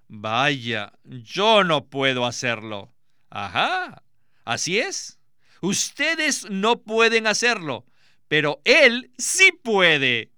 vaya, 0.07 0.93
yo 1.03 1.65
no 1.65 1.87
puedo 1.87 2.27
hacerlo. 2.27 2.95
Ajá, 3.29 4.05
así 4.45 4.79
es. 4.79 5.19
Ustedes 5.63 6.49
no 6.49 6.81
pueden 6.81 7.27
hacerlo, 7.27 7.85
pero 8.29 8.61
Él 8.63 9.11
sí 9.19 9.51
puede. 9.51 10.31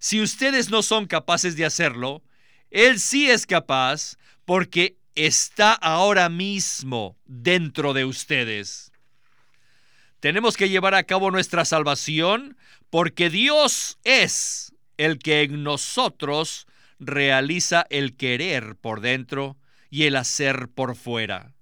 Si 0.00 0.20
ustedes 0.20 0.70
no 0.70 0.82
son 0.82 1.06
capaces 1.06 1.54
de 1.54 1.64
hacerlo, 1.64 2.24
Él 2.72 2.98
sí 2.98 3.30
es 3.30 3.46
capaz 3.46 4.16
porque 4.44 4.96
está 5.14 5.74
ahora 5.74 6.28
mismo 6.28 7.16
dentro 7.24 7.92
de 7.92 8.04
ustedes. 8.04 8.89
Tenemos 10.20 10.58
que 10.58 10.68
llevar 10.68 10.94
a 10.94 11.04
cabo 11.04 11.30
nuestra 11.30 11.64
salvación 11.64 12.58
porque 12.90 13.30
Dios 13.30 13.98
es 14.04 14.74
el 14.98 15.18
que 15.18 15.42
en 15.42 15.62
nosotros 15.62 16.66
realiza 16.98 17.86
el 17.88 18.16
querer 18.16 18.76
por 18.76 19.00
dentro 19.00 19.56
y 19.88 20.04
el 20.04 20.16
hacer 20.16 20.68
por 20.68 20.94
fuera. 20.94 21.54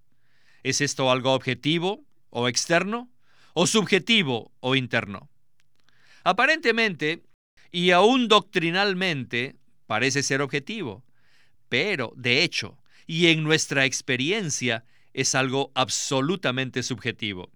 ¿Es 0.64 0.80
esto 0.80 1.10
algo 1.12 1.34
objetivo 1.34 2.04
o 2.30 2.48
externo? 2.48 3.08
¿O 3.54 3.68
subjetivo 3.68 4.50
o 4.58 4.74
interno? 4.74 5.30
Aparentemente, 6.24 7.22
y 7.70 7.92
aún 7.92 8.26
doctrinalmente, 8.26 9.54
parece 9.86 10.24
ser 10.24 10.42
objetivo, 10.42 11.04
pero 11.68 12.12
de 12.16 12.42
hecho, 12.42 12.76
y 13.06 13.28
en 13.28 13.44
nuestra 13.44 13.84
experiencia, 13.84 14.84
es 15.14 15.36
algo 15.36 15.70
absolutamente 15.74 16.82
subjetivo. 16.82 17.50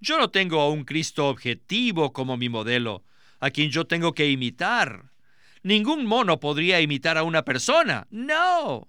Yo 0.00 0.18
no 0.18 0.30
tengo 0.30 0.60
a 0.60 0.70
un 0.70 0.84
Cristo 0.84 1.28
objetivo 1.28 2.12
como 2.12 2.36
mi 2.36 2.48
modelo, 2.48 3.04
a 3.38 3.50
quien 3.50 3.70
yo 3.70 3.86
tengo 3.86 4.14
que 4.14 4.30
imitar. 4.30 5.10
Ningún 5.62 6.06
mono 6.06 6.40
podría 6.40 6.80
imitar 6.80 7.18
a 7.18 7.22
una 7.22 7.44
persona. 7.44 8.06
No. 8.10 8.88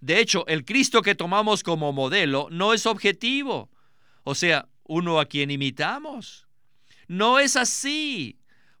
De 0.00 0.20
hecho, 0.20 0.46
el 0.46 0.64
Cristo 0.64 1.02
que 1.02 1.16
tomamos 1.16 1.64
como 1.64 1.92
modelo 1.92 2.48
no 2.50 2.72
es 2.72 2.86
objetivo, 2.86 3.70
o 4.22 4.34
sea, 4.34 4.68
uno 4.84 5.18
a 5.18 5.26
quien 5.26 5.50
imitamos. 5.50 6.46
No 7.08 7.40
es 7.40 7.56
así. 7.56 8.38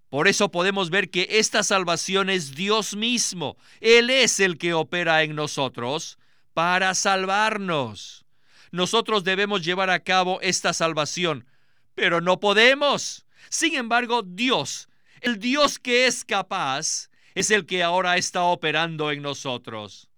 Por 0.08 0.28
eso 0.28 0.52
podemos 0.52 0.90
ver 0.90 1.10
que 1.10 1.26
esta 1.30 1.64
salvación 1.64 2.30
es 2.30 2.54
Dios 2.54 2.94
mismo. 2.94 3.56
Él 3.80 4.10
es 4.10 4.38
el 4.38 4.58
que 4.58 4.74
opera 4.74 5.24
en 5.24 5.34
nosotros 5.34 6.18
para 6.54 6.94
salvarnos. 6.94 8.25
Nosotros 8.70 9.24
debemos 9.24 9.64
llevar 9.64 9.90
a 9.90 10.00
cabo 10.00 10.40
esta 10.40 10.72
salvación, 10.72 11.46
pero 11.94 12.20
no 12.20 12.40
podemos. 12.40 13.26
Sin 13.48 13.74
embargo, 13.74 14.22
Dios, 14.22 14.88
el 15.20 15.38
Dios 15.38 15.78
que 15.78 16.06
es 16.06 16.24
capaz, 16.24 17.10
es 17.34 17.50
el 17.50 17.66
que 17.66 17.82
ahora 17.82 18.16
está 18.16 18.42
operando 18.42 19.12
en 19.12 19.22
nosotros. 19.22 20.08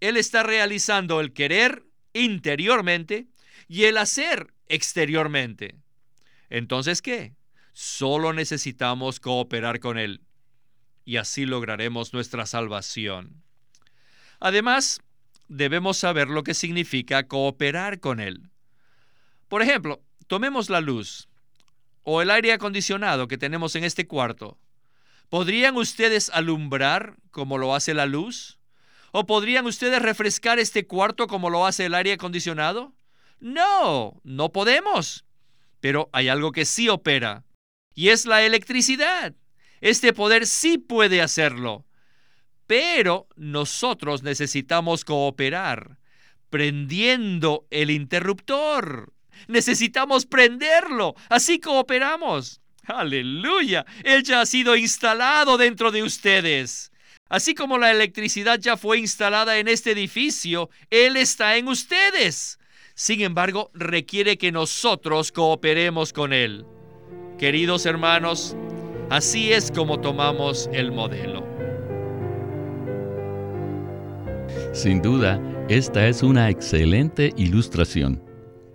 Él 0.00 0.16
está 0.16 0.42
realizando 0.42 1.20
el 1.20 1.32
querer 1.32 1.84
interiormente 2.12 3.26
y 3.68 3.84
el 3.84 3.98
hacer 3.98 4.52
exteriormente. 4.68 5.76
Entonces, 6.48 7.02
¿qué? 7.02 7.34
Solo 7.72 8.32
necesitamos 8.32 9.20
cooperar 9.20 9.80
con 9.80 9.98
Él 9.98 10.22
y 11.04 11.16
así 11.16 11.46
lograremos 11.46 12.12
nuestra 12.12 12.46
salvación. 12.46 13.42
Además, 14.38 15.00
debemos 15.50 15.98
saber 15.98 16.28
lo 16.28 16.44
que 16.44 16.54
significa 16.54 17.26
cooperar 17.26 18.00
con 18.00 18.20
Él. 18.20 18.48
Por 19.48 19.62
ejemplo, 19.62 20.00
tomemos 20.28 20.70
la 20.70 20.80
luz 20.80 21.28
o 22.04 22.22
el 22.22 22.30
aire 22.30 22.52
acondicionado 22.52 23.28
que 23.28 23.36
tenemos 23.36 23.74
en 23.74 23.84
este 23.84 24.06
cuarto. 24.06 24.58
¿Podrían 25.28 25.76
ustedes 25.76 26.30
alumbrar 26.30 27.16
como 27.32 27.58
lo 27.58 27.74
hace 27.74 27.94
la 27.94 28.06
luz? 28.06 28.58
¿O 29.12 29.26
podrían 29.26 29.66
ustedes 29.66 30.00
refrescar 30.00 30.60
este 30.60 30.86
cuarto 30.86 31.26
como 31.26 31.50
lo 31.50 31.66
hace 31.66 31.86
el 31.86 31.94
aire 31.94 32.12
acondicionado? 32.12 32.94
No, 33.40 34.20
no 34.22 34.52
podemos. 34.52 35.24
Pero 35.80 36.10
hay 36.12 36.28
algo 36.28 36.52
que 36.52 36.64
sí 36.64 36.88
opera, 36.88 37.44
y 37.94 38.10
es 38.10 38.24
la 38.24 38.42
electricidad. 38.42 39.34
Este 39.80 40.12
poder 40.12 40.46
sí 40.46 40.78
puede 40.78 41.22
hacerlo. 41.22 41.84
Pero 42.70 43.26
nosotros 43.34 44.22
necesitamos 44.22 45.04
cooperar, 45.04 45.98
prendiendo 46.50 47.66
el 47.68 47.90
interruptor. 47.90 49.12
Necesitamos 49.48 50.24
prenderlo. 50.24 51.16
Así 51.28 51.58
cooperamos. 51.58 52.60
Aleluya. 52.84 53.84
Él 54.04 54.22
ya 54.22 54.42
ha 54.42 54.46
sido 54.46 54.76
instalado 54.76 55.58
dentro 55.58 55.90
de 55.90 56.04
ustedes. 56.04 56.92
Así 57.28 57.56
como 57.56 57.76
la 57.76 57.90
electricidad 57.90 58.60
ya 58.60 58.76
fue 58.76 59.00
instalada 59.00 59.58
en 59.58 59.66
este 59.66 59.90
edificio, 59.90 60.70
Él 60.90 61.16
está 61.16 61.56
en 61.56 61.66
ustedes. 61.66 62.60
Sin 62.94 63.20
embargo, 63.20 63.72
requiere 63.74 64.38
que 64.38 64.52
nosotros 64.52 65.32
cooperemos 65.32 66.12
con 66.12 66.32
Él. 66.32 66.64
Queridos 67.36 67.84
hermanos, 67.84 68.54
así 69.10 69.52
es 69.52 69.72
como 69.72 70.00
tomamos 70.00 70.70
el 70.72 70.92
modelo. 70.92 71.49
Sin 74.72 75.02
duda, 75.02 75.42
esta 75.68 76.06
es 76.06 76.22
una 76.22 76.48
excelente 76.48 77.34
ilustración. 77.36 78.22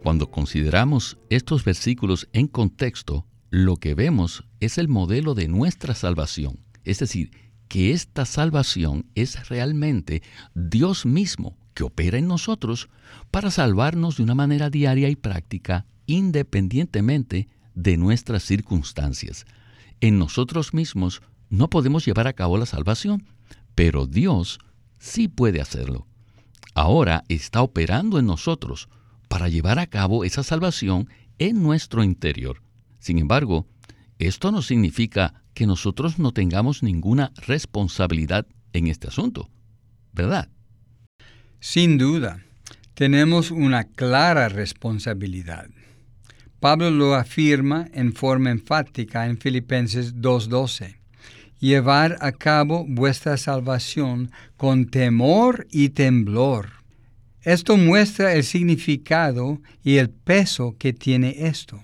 Cuando 0.03 0.29
consideramos 0.29 1.17
estos 1.29 1.63
versículos 1.63 2.27
en 2.33 2.47
contexto, 2.47 3.25
lo 3.49 3.77
que 3.77 3.95
vemos 3.95 4.43
es 4.59 4.77
el 4.77 4.89
modelo 4.89 5.35
de 5.35 5.47
nuestra 5.47 5.95
salvación. 5.95 6.59
Es 6.83 6.99
decir, 6.99 7.31
que 7.69 7.91
esta 7.91 8.25
salvación 8.25 9.05
es 9.15 9.47
realmente 9.47 10.21
Dios 10.53 11.05
mismo 11.05 11.57
que 11.73 11.85
opera 11.85 12.17
en 12.17 12.27
nosotros 12.27 12.89
para 13.31 13.49
salvarnos 13.49 14.17
de 14.17 14.23
una 14.23 14.35
manera 14.35 14.69
diaria 14.69 15.07
y 15.07 15.15
práctica 15.15 15.85
independientemente 16.07 17.47
de 17.73 17.95
nuestras 17.95 18.43
circunstancias. 18.43 19.45
En 20.01 20.19
nosotros 20.19 20.73
mismos 20.73 21.21
no 21.49 21.69
podemos 21.69 22.05
llevar 22.05 22.27
a 22.27 22.33
cabo 22.33 22.57
la 22.57 22.65
salvación, 22.65 23.25
pero 23.75 24.05
Dios 24.07 24.59
sí 25.05 25.27
puede 25.27 25.61
hacerlo. 25.61 26.07
Ahora 26.73 27.23
está 27.29 27.61
operando 27.61 28.19
en 28.19 28.25
nosotros 28.25 28.89
para 29.29 29.47
llevar 29.47 29.79
a 29.79 29.87
cabo 29.87 30.25
esa 30.25 30.43
salvación 30.43 31.09
en 31.37 31.61
nuestro 31.61 32.03
interior. 32.03 32.61
Sin 32.99 33.19
embargo, 33.19 33.67
esto 34.17 34.51
no 34.51 34.61
significa 34.61 35.43
que 35.53 35.67
nosotros 35.67 36.19
no 36.19 36.31
tengamos 36.31 36.83
ninguna 36.83 37.31
responsabilidad 37.47 38.47
en 38.73 38.87
este 38.87 39.07
asunto, 39.07 39.49
¿verdad? 40.11 40.49
Sin 41.59 41.97
duda, 41.97 42.43
tenemos 42.93 43.51
una 43.51 43.85
clara 43.85 44.49
responsabilidad. 44.49 45.69
Pablo 46.59 46.89
lo 46.89 47.13
afirma 47.13 47.87
en 47.93 48.13
forma 48.13 48.49
enfática 48.49 49.27
en 49.27 49.37
Filipenses 49.37 50.15
2.12. 50.15 51.04
Llevar 51.59 52.17
a 52.19 52.31
cabo 52.31 52.85
vuestra 52.87 53.37
salvación 53.37 54.31
con 54.57 54.85
temor 54.85 55.67
y 55.71 55.89
temblor. 55.89 56.69
Esto 57.41 57.77
muestra 57.77 58.33
el 58.33 58.43
significado 58.43 59.61
y 59.83 59.97
el 59.97 60.09
peso 60.09 60.75
que 60.77 60.93
tiene 60.93 61.47
esto. 61.47 61.81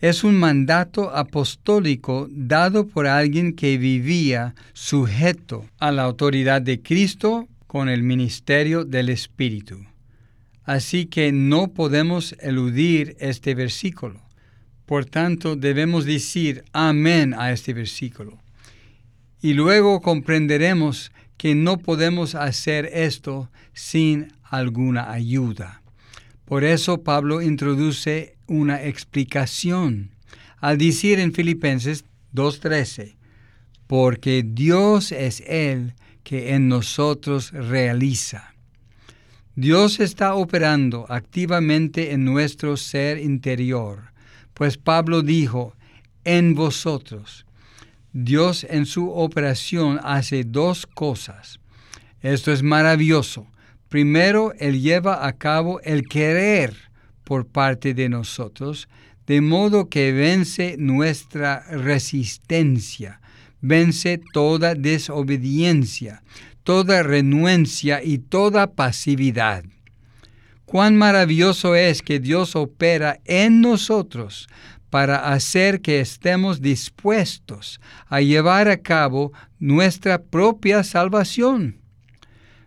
Es 0.00 0.24
un 0.24 0.34
mandato 0.34 1.14
apostólico 1.14 2.26
dado 2.30 2.88
por 2.88 3.06
alguien 3.06 3.54
que 3.54 3.78
vivía 3.78 4.56
sujeto 4.72 5.64
a 5.78 5.92
la 5.92 6.02
autoridad 6.02 6.60
de 6.60 6.82
Cristo 6.82 7.46
con 7.68 7.88
el 7.88 8.02
ministerio 8.02 8.84
del 8.84 9.10
Espíritu. 9.10 9.78
Así 10.64 11.06
que 11.06 11.30
no 11.30 11.68
podemos 11.68 12.34
eludir 12.40 13.16
este 13.20 13.54
versículo. 13.54 14.20
Por 14.86 15.04
tanto, 15.04 15.54
debemos 15.54 16.04
decir 16.04 16.64
amén 16.72 17.34
a 17.34 17.52
este 17.52 17.72
versículo. 17.72 18.41
Y 19.42 19.54
luego 19.54 20.00
comprenderemos 20.00 21.12
que 21.36 21.56
no 21.56 21.78
podemos 21.78 22.36
hacer 22.36 22.88
esto 22.92 23.50
sin 23.72 24.32
alguna 24.44 25.10
ayuda. 25.10 25.82
Por 26.44 26.62
eso 26.62 27.02
Pablo 27.02 27.42
introduce 27.42 28.36
una 28.46 28.84
explicación 28.84 30.12
al 30.58 30.78
decir 30.78 31.18
en 31.18 31.32
Filipenses 31.32 32.04
2.13, 32.34 33.16
porque 33.88 34.44
Dios 34.46 35.10
es 35.10 35.42
el 35.46 35.94
que 36.22 36.54
en 36.54 36.68
nosotros 36.68 37.50
realiza. 37.50 38.54
Dios 39.56 39.98
está 39.98 40.34
operando 40.34 41.04
activamente 41.08 42.12
en 42.12 42.24
nuestro 42.24 42.76
ser 42.76 43.18
interior, 43.18 44.12
pues 44.54 44.78
Pablo 44.78 45.22
dijo, 45.22 45.74
en 46.24 46.54
vosotros. 46.54 47.44
Dios 48.12 48.66
en 48.68 48.86
su 48.86 49.10
operación 49.10 50.00
hace 50.02 50.44
dos 50.44 50.86
cosas. 50.86 51.58
Esto 52.20 52.52
es 52.52 52.62
maravilloso. 52.62 53.46
Primero, 53.88 54.52
Él 54.58 54.80
lleva 54.80 55.26
a 55.26 55.32
cabo 55.32 55.80
el 55.80 56.08
querer 56.08 56.74
por 57.24 57.46
parte 57.46 57.94
de 57.94 58.08
nosotros, 58.08 58.88
de 59.26 59.40
modo 59.40 59.88
que 59.88 60.12
vence 60.12 60.76
nuestra 60.78 61.64
resistencia 61.70 63.20
vence 63.62 64.20
toda 64.32 64.74
desobediencia, 64.74 66.22
toda 66.64 67.02
renuencia 67.02 68.02
y 68.04 68.18
toda 68.18 68.74
pasividad. 68.74 69.64
Cuán 70.66 70.96
maravilloso 70.96 71.74
es 71.74 72.02
que 72.02 72.18
Dios 72.18 72.56
opera 72.56 73.20
en 73.24 73.60
nosotros 73.60 74.48
para 74.92 75.32
hacer 75.32 75.80
que 75.80 76.00
estemos 76.00 76.60
dispuestos 76.60 77.80
a 78.08 78.20
llevar 78.20 78.68
a 78.68 78.76
cabo 78.76 79.32
nuestra 79.58 80.20
propia 80.20 80.84
salvación. 80.84 81.78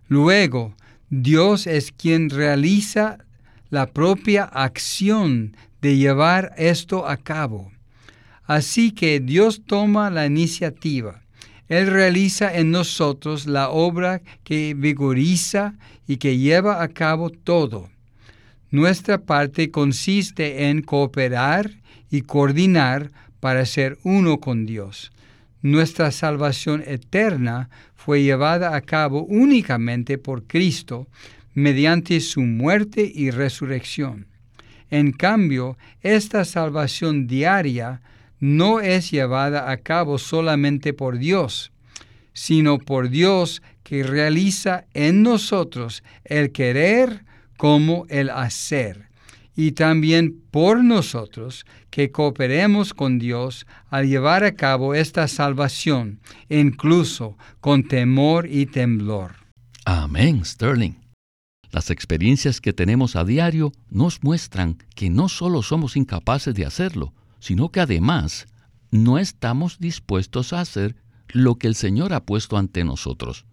Luego, 0.08 0.76
Dios 1.12 1.68
es 1.68 1.92
quien 1.92 2.32
realiza 2.32 3.20
la 3.70 3.86
propia 3.94 4.44
acción 4.46 5.56
de 5.84 5.98
llevar 5.98 6.52
esto 6.58 7.08
a 7.08 7.18
cabo. 7.18 7.72
Así 8.46 8.90
que 8.90 9.20
Dios 9.20 9.62
toma 9.64 10.10
la 10.10 10.26
iniciativa. 10.26 11.22
Él 11.68 11.86
realiza 11.86 12.58
en 12.58 12.72
nosotros 12.72 13.46
la 13.46 13.70
obra 13.70 14.24
que 14.44 14.74
vigoriza 14.76 15.76
y 16.08 16.18
que 16.18 16.40
lleva 16.40 16.82
a 16.82 16.88
cabo 16.88 17.30
todo. 17.30 17.92
Nuestra 18.76 19.20
parte 19.20 19.72
consiste 19.72 20.68
en 20.68 20.82
cooperar 20.82 21.72
y 22.12 22.24
coordinar 22.24 23.10
para 23.40 23.66
ser 23.66 23.98
uno 24.04 24.42
con 24.42 24.66
Dios. 24.66 25.14
Nuestra 25.62 26.12
salvación 26.12 26.84
eterna 26.86 27.70
fue 27.96 28.22
llevada 28.24 28.76
a 28.76 28.82
cabo 28.82 29.24
únicamente 29.30 30.18
por 30.18 30.44
Cristo 30.44 31.08
mediante 31.54 32.20
su 32.20 32.42
muerte 32.42 33.10
y 33.16 33.32
resurrección. 33.32 34.28
En 34.90 35.14
cambio, 35.14 35.78
esta 36.02 36.44
salvación 36.44 37.28
diaria 37.28 38.02
no 38.42 38.82
es 38.82 39.10
llevada 39.10 39.72
a 39.72 39.78
cabo 39.78 40.18
solamente 40.18 40.92
por 40.92 41.18
Dios, 41.18 41.72
sino 42.34 42.80
por 42.80 43.08
Dios 43.08 43.62
que 43.84 44.04
realiza 44.04 44.84
en 44.94 45.24
nosotros 45.24 46.04
el 46.26 46.52
querer 46.52 47.24
como 47.58 48.06
el 48.10 48.30
hacer, 48.30 49.10
y 49.56 49.72
también 49.72 50.42
por 50.52 50.84
nosotros 50.84 51.66
que 51.90 52.12
cooperemos 52.12 52.94
con 52.94 53.20
Dios 53.20 53.66
al 53.90 54.08
llevar 54.08 54.44
a 54.44 54.56
cabo 54.56 54.94
esta 54.94 55.28
salvación, 55.28 56.20
incluso 56.50 57.38
con 57.62 57.88
temor 57.88 58.48
y 58.50 58.66
temblor. 58.66 59.36
Amén, 59.86 60.44
Sterling. 60.44 60.96
Las 61.72 61.90
experiencias 61.90 62.62
que 62.62 62.74
tenemos 62.74 63.16
a 63.16 63.24
diario 63.24 63.72
nos 63.90 64.24
muestran 64.24 64.78
que 64.96 65.10
no 65.10 65.30
solo 65.30 65.62
somos 65.62 65.98
incapaces 65.98 66.54
de 66.56 66.66
hacerlo, 66.66 67.14
sino 67.40 67.70
que 67.70 67.82
además 67.82 68.48
no 68.92 69.20
estamos 69.20 69.80
dispuestos 69.80 70.54
a 70.54 70.62
hacer 70.62 70.96
lo 71.28 71.56
que 71.56 71.68
el 71.68 71.76
Señor 71.76 72.14
ha 72.14 72.26
puesto 72.26 72.58
ante 72.58 72.84
nosotros. 72.84 73.46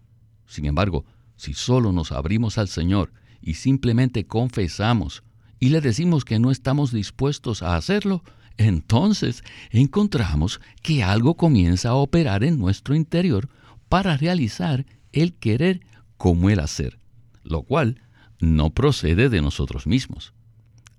Sin 0.47 0.65
embargo, 0.65 1.05
si 1.35 1.53
solo 1.53 1.91
nos 1.91 2.11
abrimos 2.11 2.57
al 2.57 2.67
Señor 2.67 3.11
y 3.43 3.55
simplemente 3.55 4.25
confesamos 4.25 5.23
y 5.59 5.69
le 5.69 5.81
decimos 5.81 6.25
que 6.25 6.39
no 6.39 6.51
estamos 6.51 6.91
dispuestos 6.91 7.63
a 7.63 7.75
hacerlo, 7.75 8.23
entonces 8.57 9.43
encontramos 9.71 10.59
que 10.81 11.03
algo 11.03 11.35
comienza 11.35 11.89
a 11.89 11.95
operar 11.95 12.43
en 12.43 12.59
nuestro 12.59 12.95
interior 12.95 13.49
para 13.87 14.17
realizar 14.17 14.85
el 15.11 15.33
querer 15.33 15.81
como 16.17 16.49
el 16.49 16.59
hacer, 16.59 16.99
lo 17.43 17.63
cual 17.63 18.01
no 18.39 18.71
procede 18.71 19.29
de 19.29 19.41
nosotros 19.41 19.87
mismos. 19.87 20.33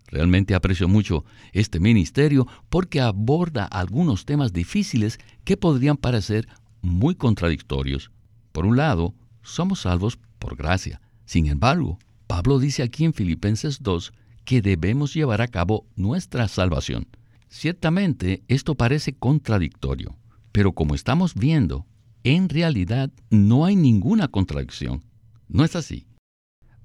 Realmente 0.06 0.54
aprecio 0.54 0.88
mucho 0.88 1.24
este 1.52 1.80
ministerio 1.80 2.46
porque 2.68 3.00
aborda 3.00 3.64
algunos 3.64 4.24
temas 4.24 4.52
difíciles 4.52 5.18
que 5.44 5.56
podrían 5.56 5.96
parecer 5.96 6.48
muy 6.82 7.14
contradictorios. 7.16 8.10
Por 8.52 8.64
un 8.64 8.76
lado, 8.76 9.14
somos 9.42 9.80
salvos 9.80 10.18
por 10.38 10.56
gracia. 10.56 11.00
Sin 11.24 11.46
embargo, 11.46 11.98
Pablo 12.34 12.58
dice 12.58 12.82
aquí 12.82 13.04
en 13.04 13.14
Filipenses 13.14 13.80
2 13.80 14.12
que 14.44 14.60
debemos 14.60 15.14
llevar 15.14 15.40
a 15.40 15.46
cabo 15.46 15.86
nuestra 15.94 16.48
salvación. 16.48 17.06
Ciertamente 17.48 18.42
esto 18.48 18.74
parece 18.74 19.14
contradictorio, 19.14 20.16
pero 20.50 20.72
como 20.72 20.96
estamos 20.96 21.36
viendo, 21.36 21.86
en 22.24 22.48
realidad 22.48 23.12
no 23.30 23.64
hay 23.64 23.76
ninguna 23.76 24.26
contradicción. 24.26 25.04
¿No 25.46 25.64
es 25.64 25.76
así? 25.76 26.08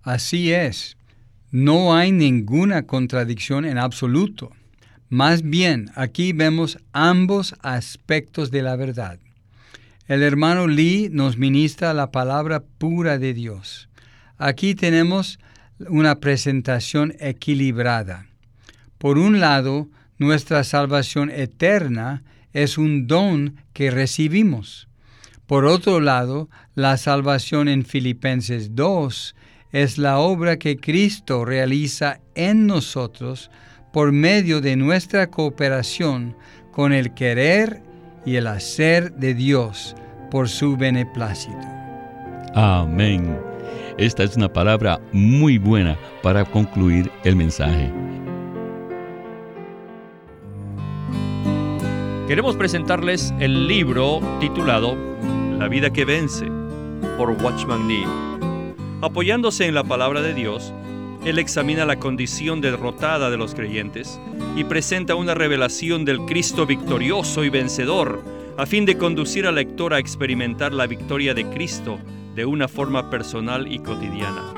Así 0.03 0.51
es. 0.51 0.97
No 1.49 1.95
hay 1.95 2.11
ninguna 2.11 2.85
contradicción 2.85 3.65
en 3.65 3.79
absoluto. 3.79 4.51
Más 5.09 5.41
bien, 5.41 5.89
aquí 5.95 6.31
vemos 6.31 6.77
ambos 6.93 7.55
aspectos 7.63 8.51
de 8.51 8.61
la 8.61 8.75
verdad. 8.75 9.19
El 10.05 10.21
hermano 10.21 10.67
Lee 10.67 11.09
nos 11.11 11.37
ministra 11.37 11.95
la 11.95 12.11
palabra 12.11 12.63
pura 12.77 13.17
de 13.17 13.33
Dios. 13.33 13.88
Aquí 14.39 14.73
tenemos 14.73 15.37
una 15.89 16.19
presentación 16.19 17.13
equilibrada. 17.19 18.25
Por 18.97 19.17
un 19.17 19.39
lado, 19.39 19.89
nuestra 20.17 20.63
salvación 20.63 21.29
eterna 21.29 22.23
es 22.53 22.77
un 22.77 23.05
don 23.05 23.55
que 23.73 23.91
recibimos. 23.91 24.87
Por 25.45 25.65
otro 25.65 25.99
lado, 25.99 26.49
la 26.73 26.97
salvación 26.97 27.67
en 27.67 27.83
Filipenses 27.83 28.75
2 28.75 29.35
es 29.71 29.97
la 29.97 30.19
obra 30.19 30.57
que 30.57 30.77
Cristo 30.77 31.43
realiza 31.43 32.21
en 32.33 32.65
nosotros 32.65 33.51
por 33.91 34.11
medio 34.11 34.61
de 34.61 34.75
nuestra 34.75 35.29
cooperación 35.29 36.35
con 36.71 36.93
el 36.93 37.13
querer 37.13 37.81
y 38.25 38.35
el 38.35 38.47
hacer 38.47 39.13
de 39.13 39.33
Dios 39.33 39.95
por 40.31 40.47
su 40.47 40.77
beneplácito. 40.77 41.67
Amén. 42.53 43.48
Esta 43.97 44.23
es 44.23 44.35
una 44.37 44.51
palabra 44.51 45.01
muy 45.11 45.57
buena 45.57 45.97
para 46.21 46.45
concluir 46.45 47.11
el 47.23 47.35
mensaje. 47.35 47.91
Queremos 52.29 52.55
presentarles 52.55 53.33
el 53.39 53.67
libro 53.67 54.21
titulado 54.39 54.95
La 55.57 55.67
vida 55.67 55.89
que 55.89 56.05
vence 56.05 56.45
por 57.17 57.31
Watchman 57.31 57.87
Nee. 57.87 58.05
Apoyándose 59.01 59.65
en 59.65 59.73
la 59.73 59.83
palabra 59.83 60.21
de 60.21 60.33
Dios, 60.33 60.71
él 61.25 61.39
examina 61.39 61.85
la 61.85 61.97
condición 61.97 62.61
derrotada 62.61 63.29
de 63.29 63.37
los 63.37 63.55
creyentes 63.55 64.19
y 64.55 64.63
presenta 64.63 65.15
una 65.15 65.33
revelación 65.33 66.05
del 66.05 66.19
Cristo 66.21 66.65
victorioso 66.65 67.43
y 67.43 67.49
vencedor, 67.49 68.23
a 68.57 68.65
fin 68.65 68.85
de 68.85 68.97
conducir 68.97 69.45
al 69.45 69.55
lector 69.55 69.93
a 69.93 69.99
experimentar 69.99 70.71
la 70.71 70.87
victoria 70.87 71.33
de 71.33 71.45
Cristo 71.49 71.99
de 72.39 72.45
una 72.45 72.69
forma 72.69 73.09
personal 73.09 73.69
y 73.69 73.79
cotidiana. 73.79 74.53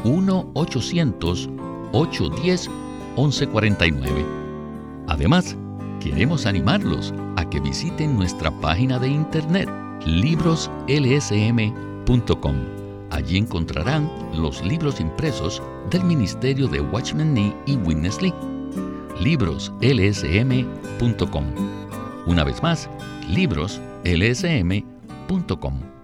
1-800 0.05 1.49
810-1149. 1.91 4.25
Además, 5.07 5.55
queremos 5.99 6.47
animarlos 6.47 7.13
a 7.35 7.47
que 7.47 7.59
visiten 7.59 8.17
nuestra 8.17 8.49
página 8.59 8.97
de 8.97 9.09
internet 9.09 9.69
libroslsm.com. 10.03 12.86
Allí 13.17 13.37
encontrarán 13.37 14.09
los 14.31 14.63
libros 14.63 14.99
impresos 14.99 15.63
del 15.89 16.03
Ministerio 16.03 16.67
de 16.67 16.81
Watchman 16.81 17.33
Nee 17.33 17.51
y 17.65 17.75
Witness 17.77 18.21
Lee. 18.21 18.31
libroslsm.com. 19.19 21.45
Una 22.27 22.43
vez 22.43 22.61
más, 22.61 22.87
libroslsm.com. 23.27 25.96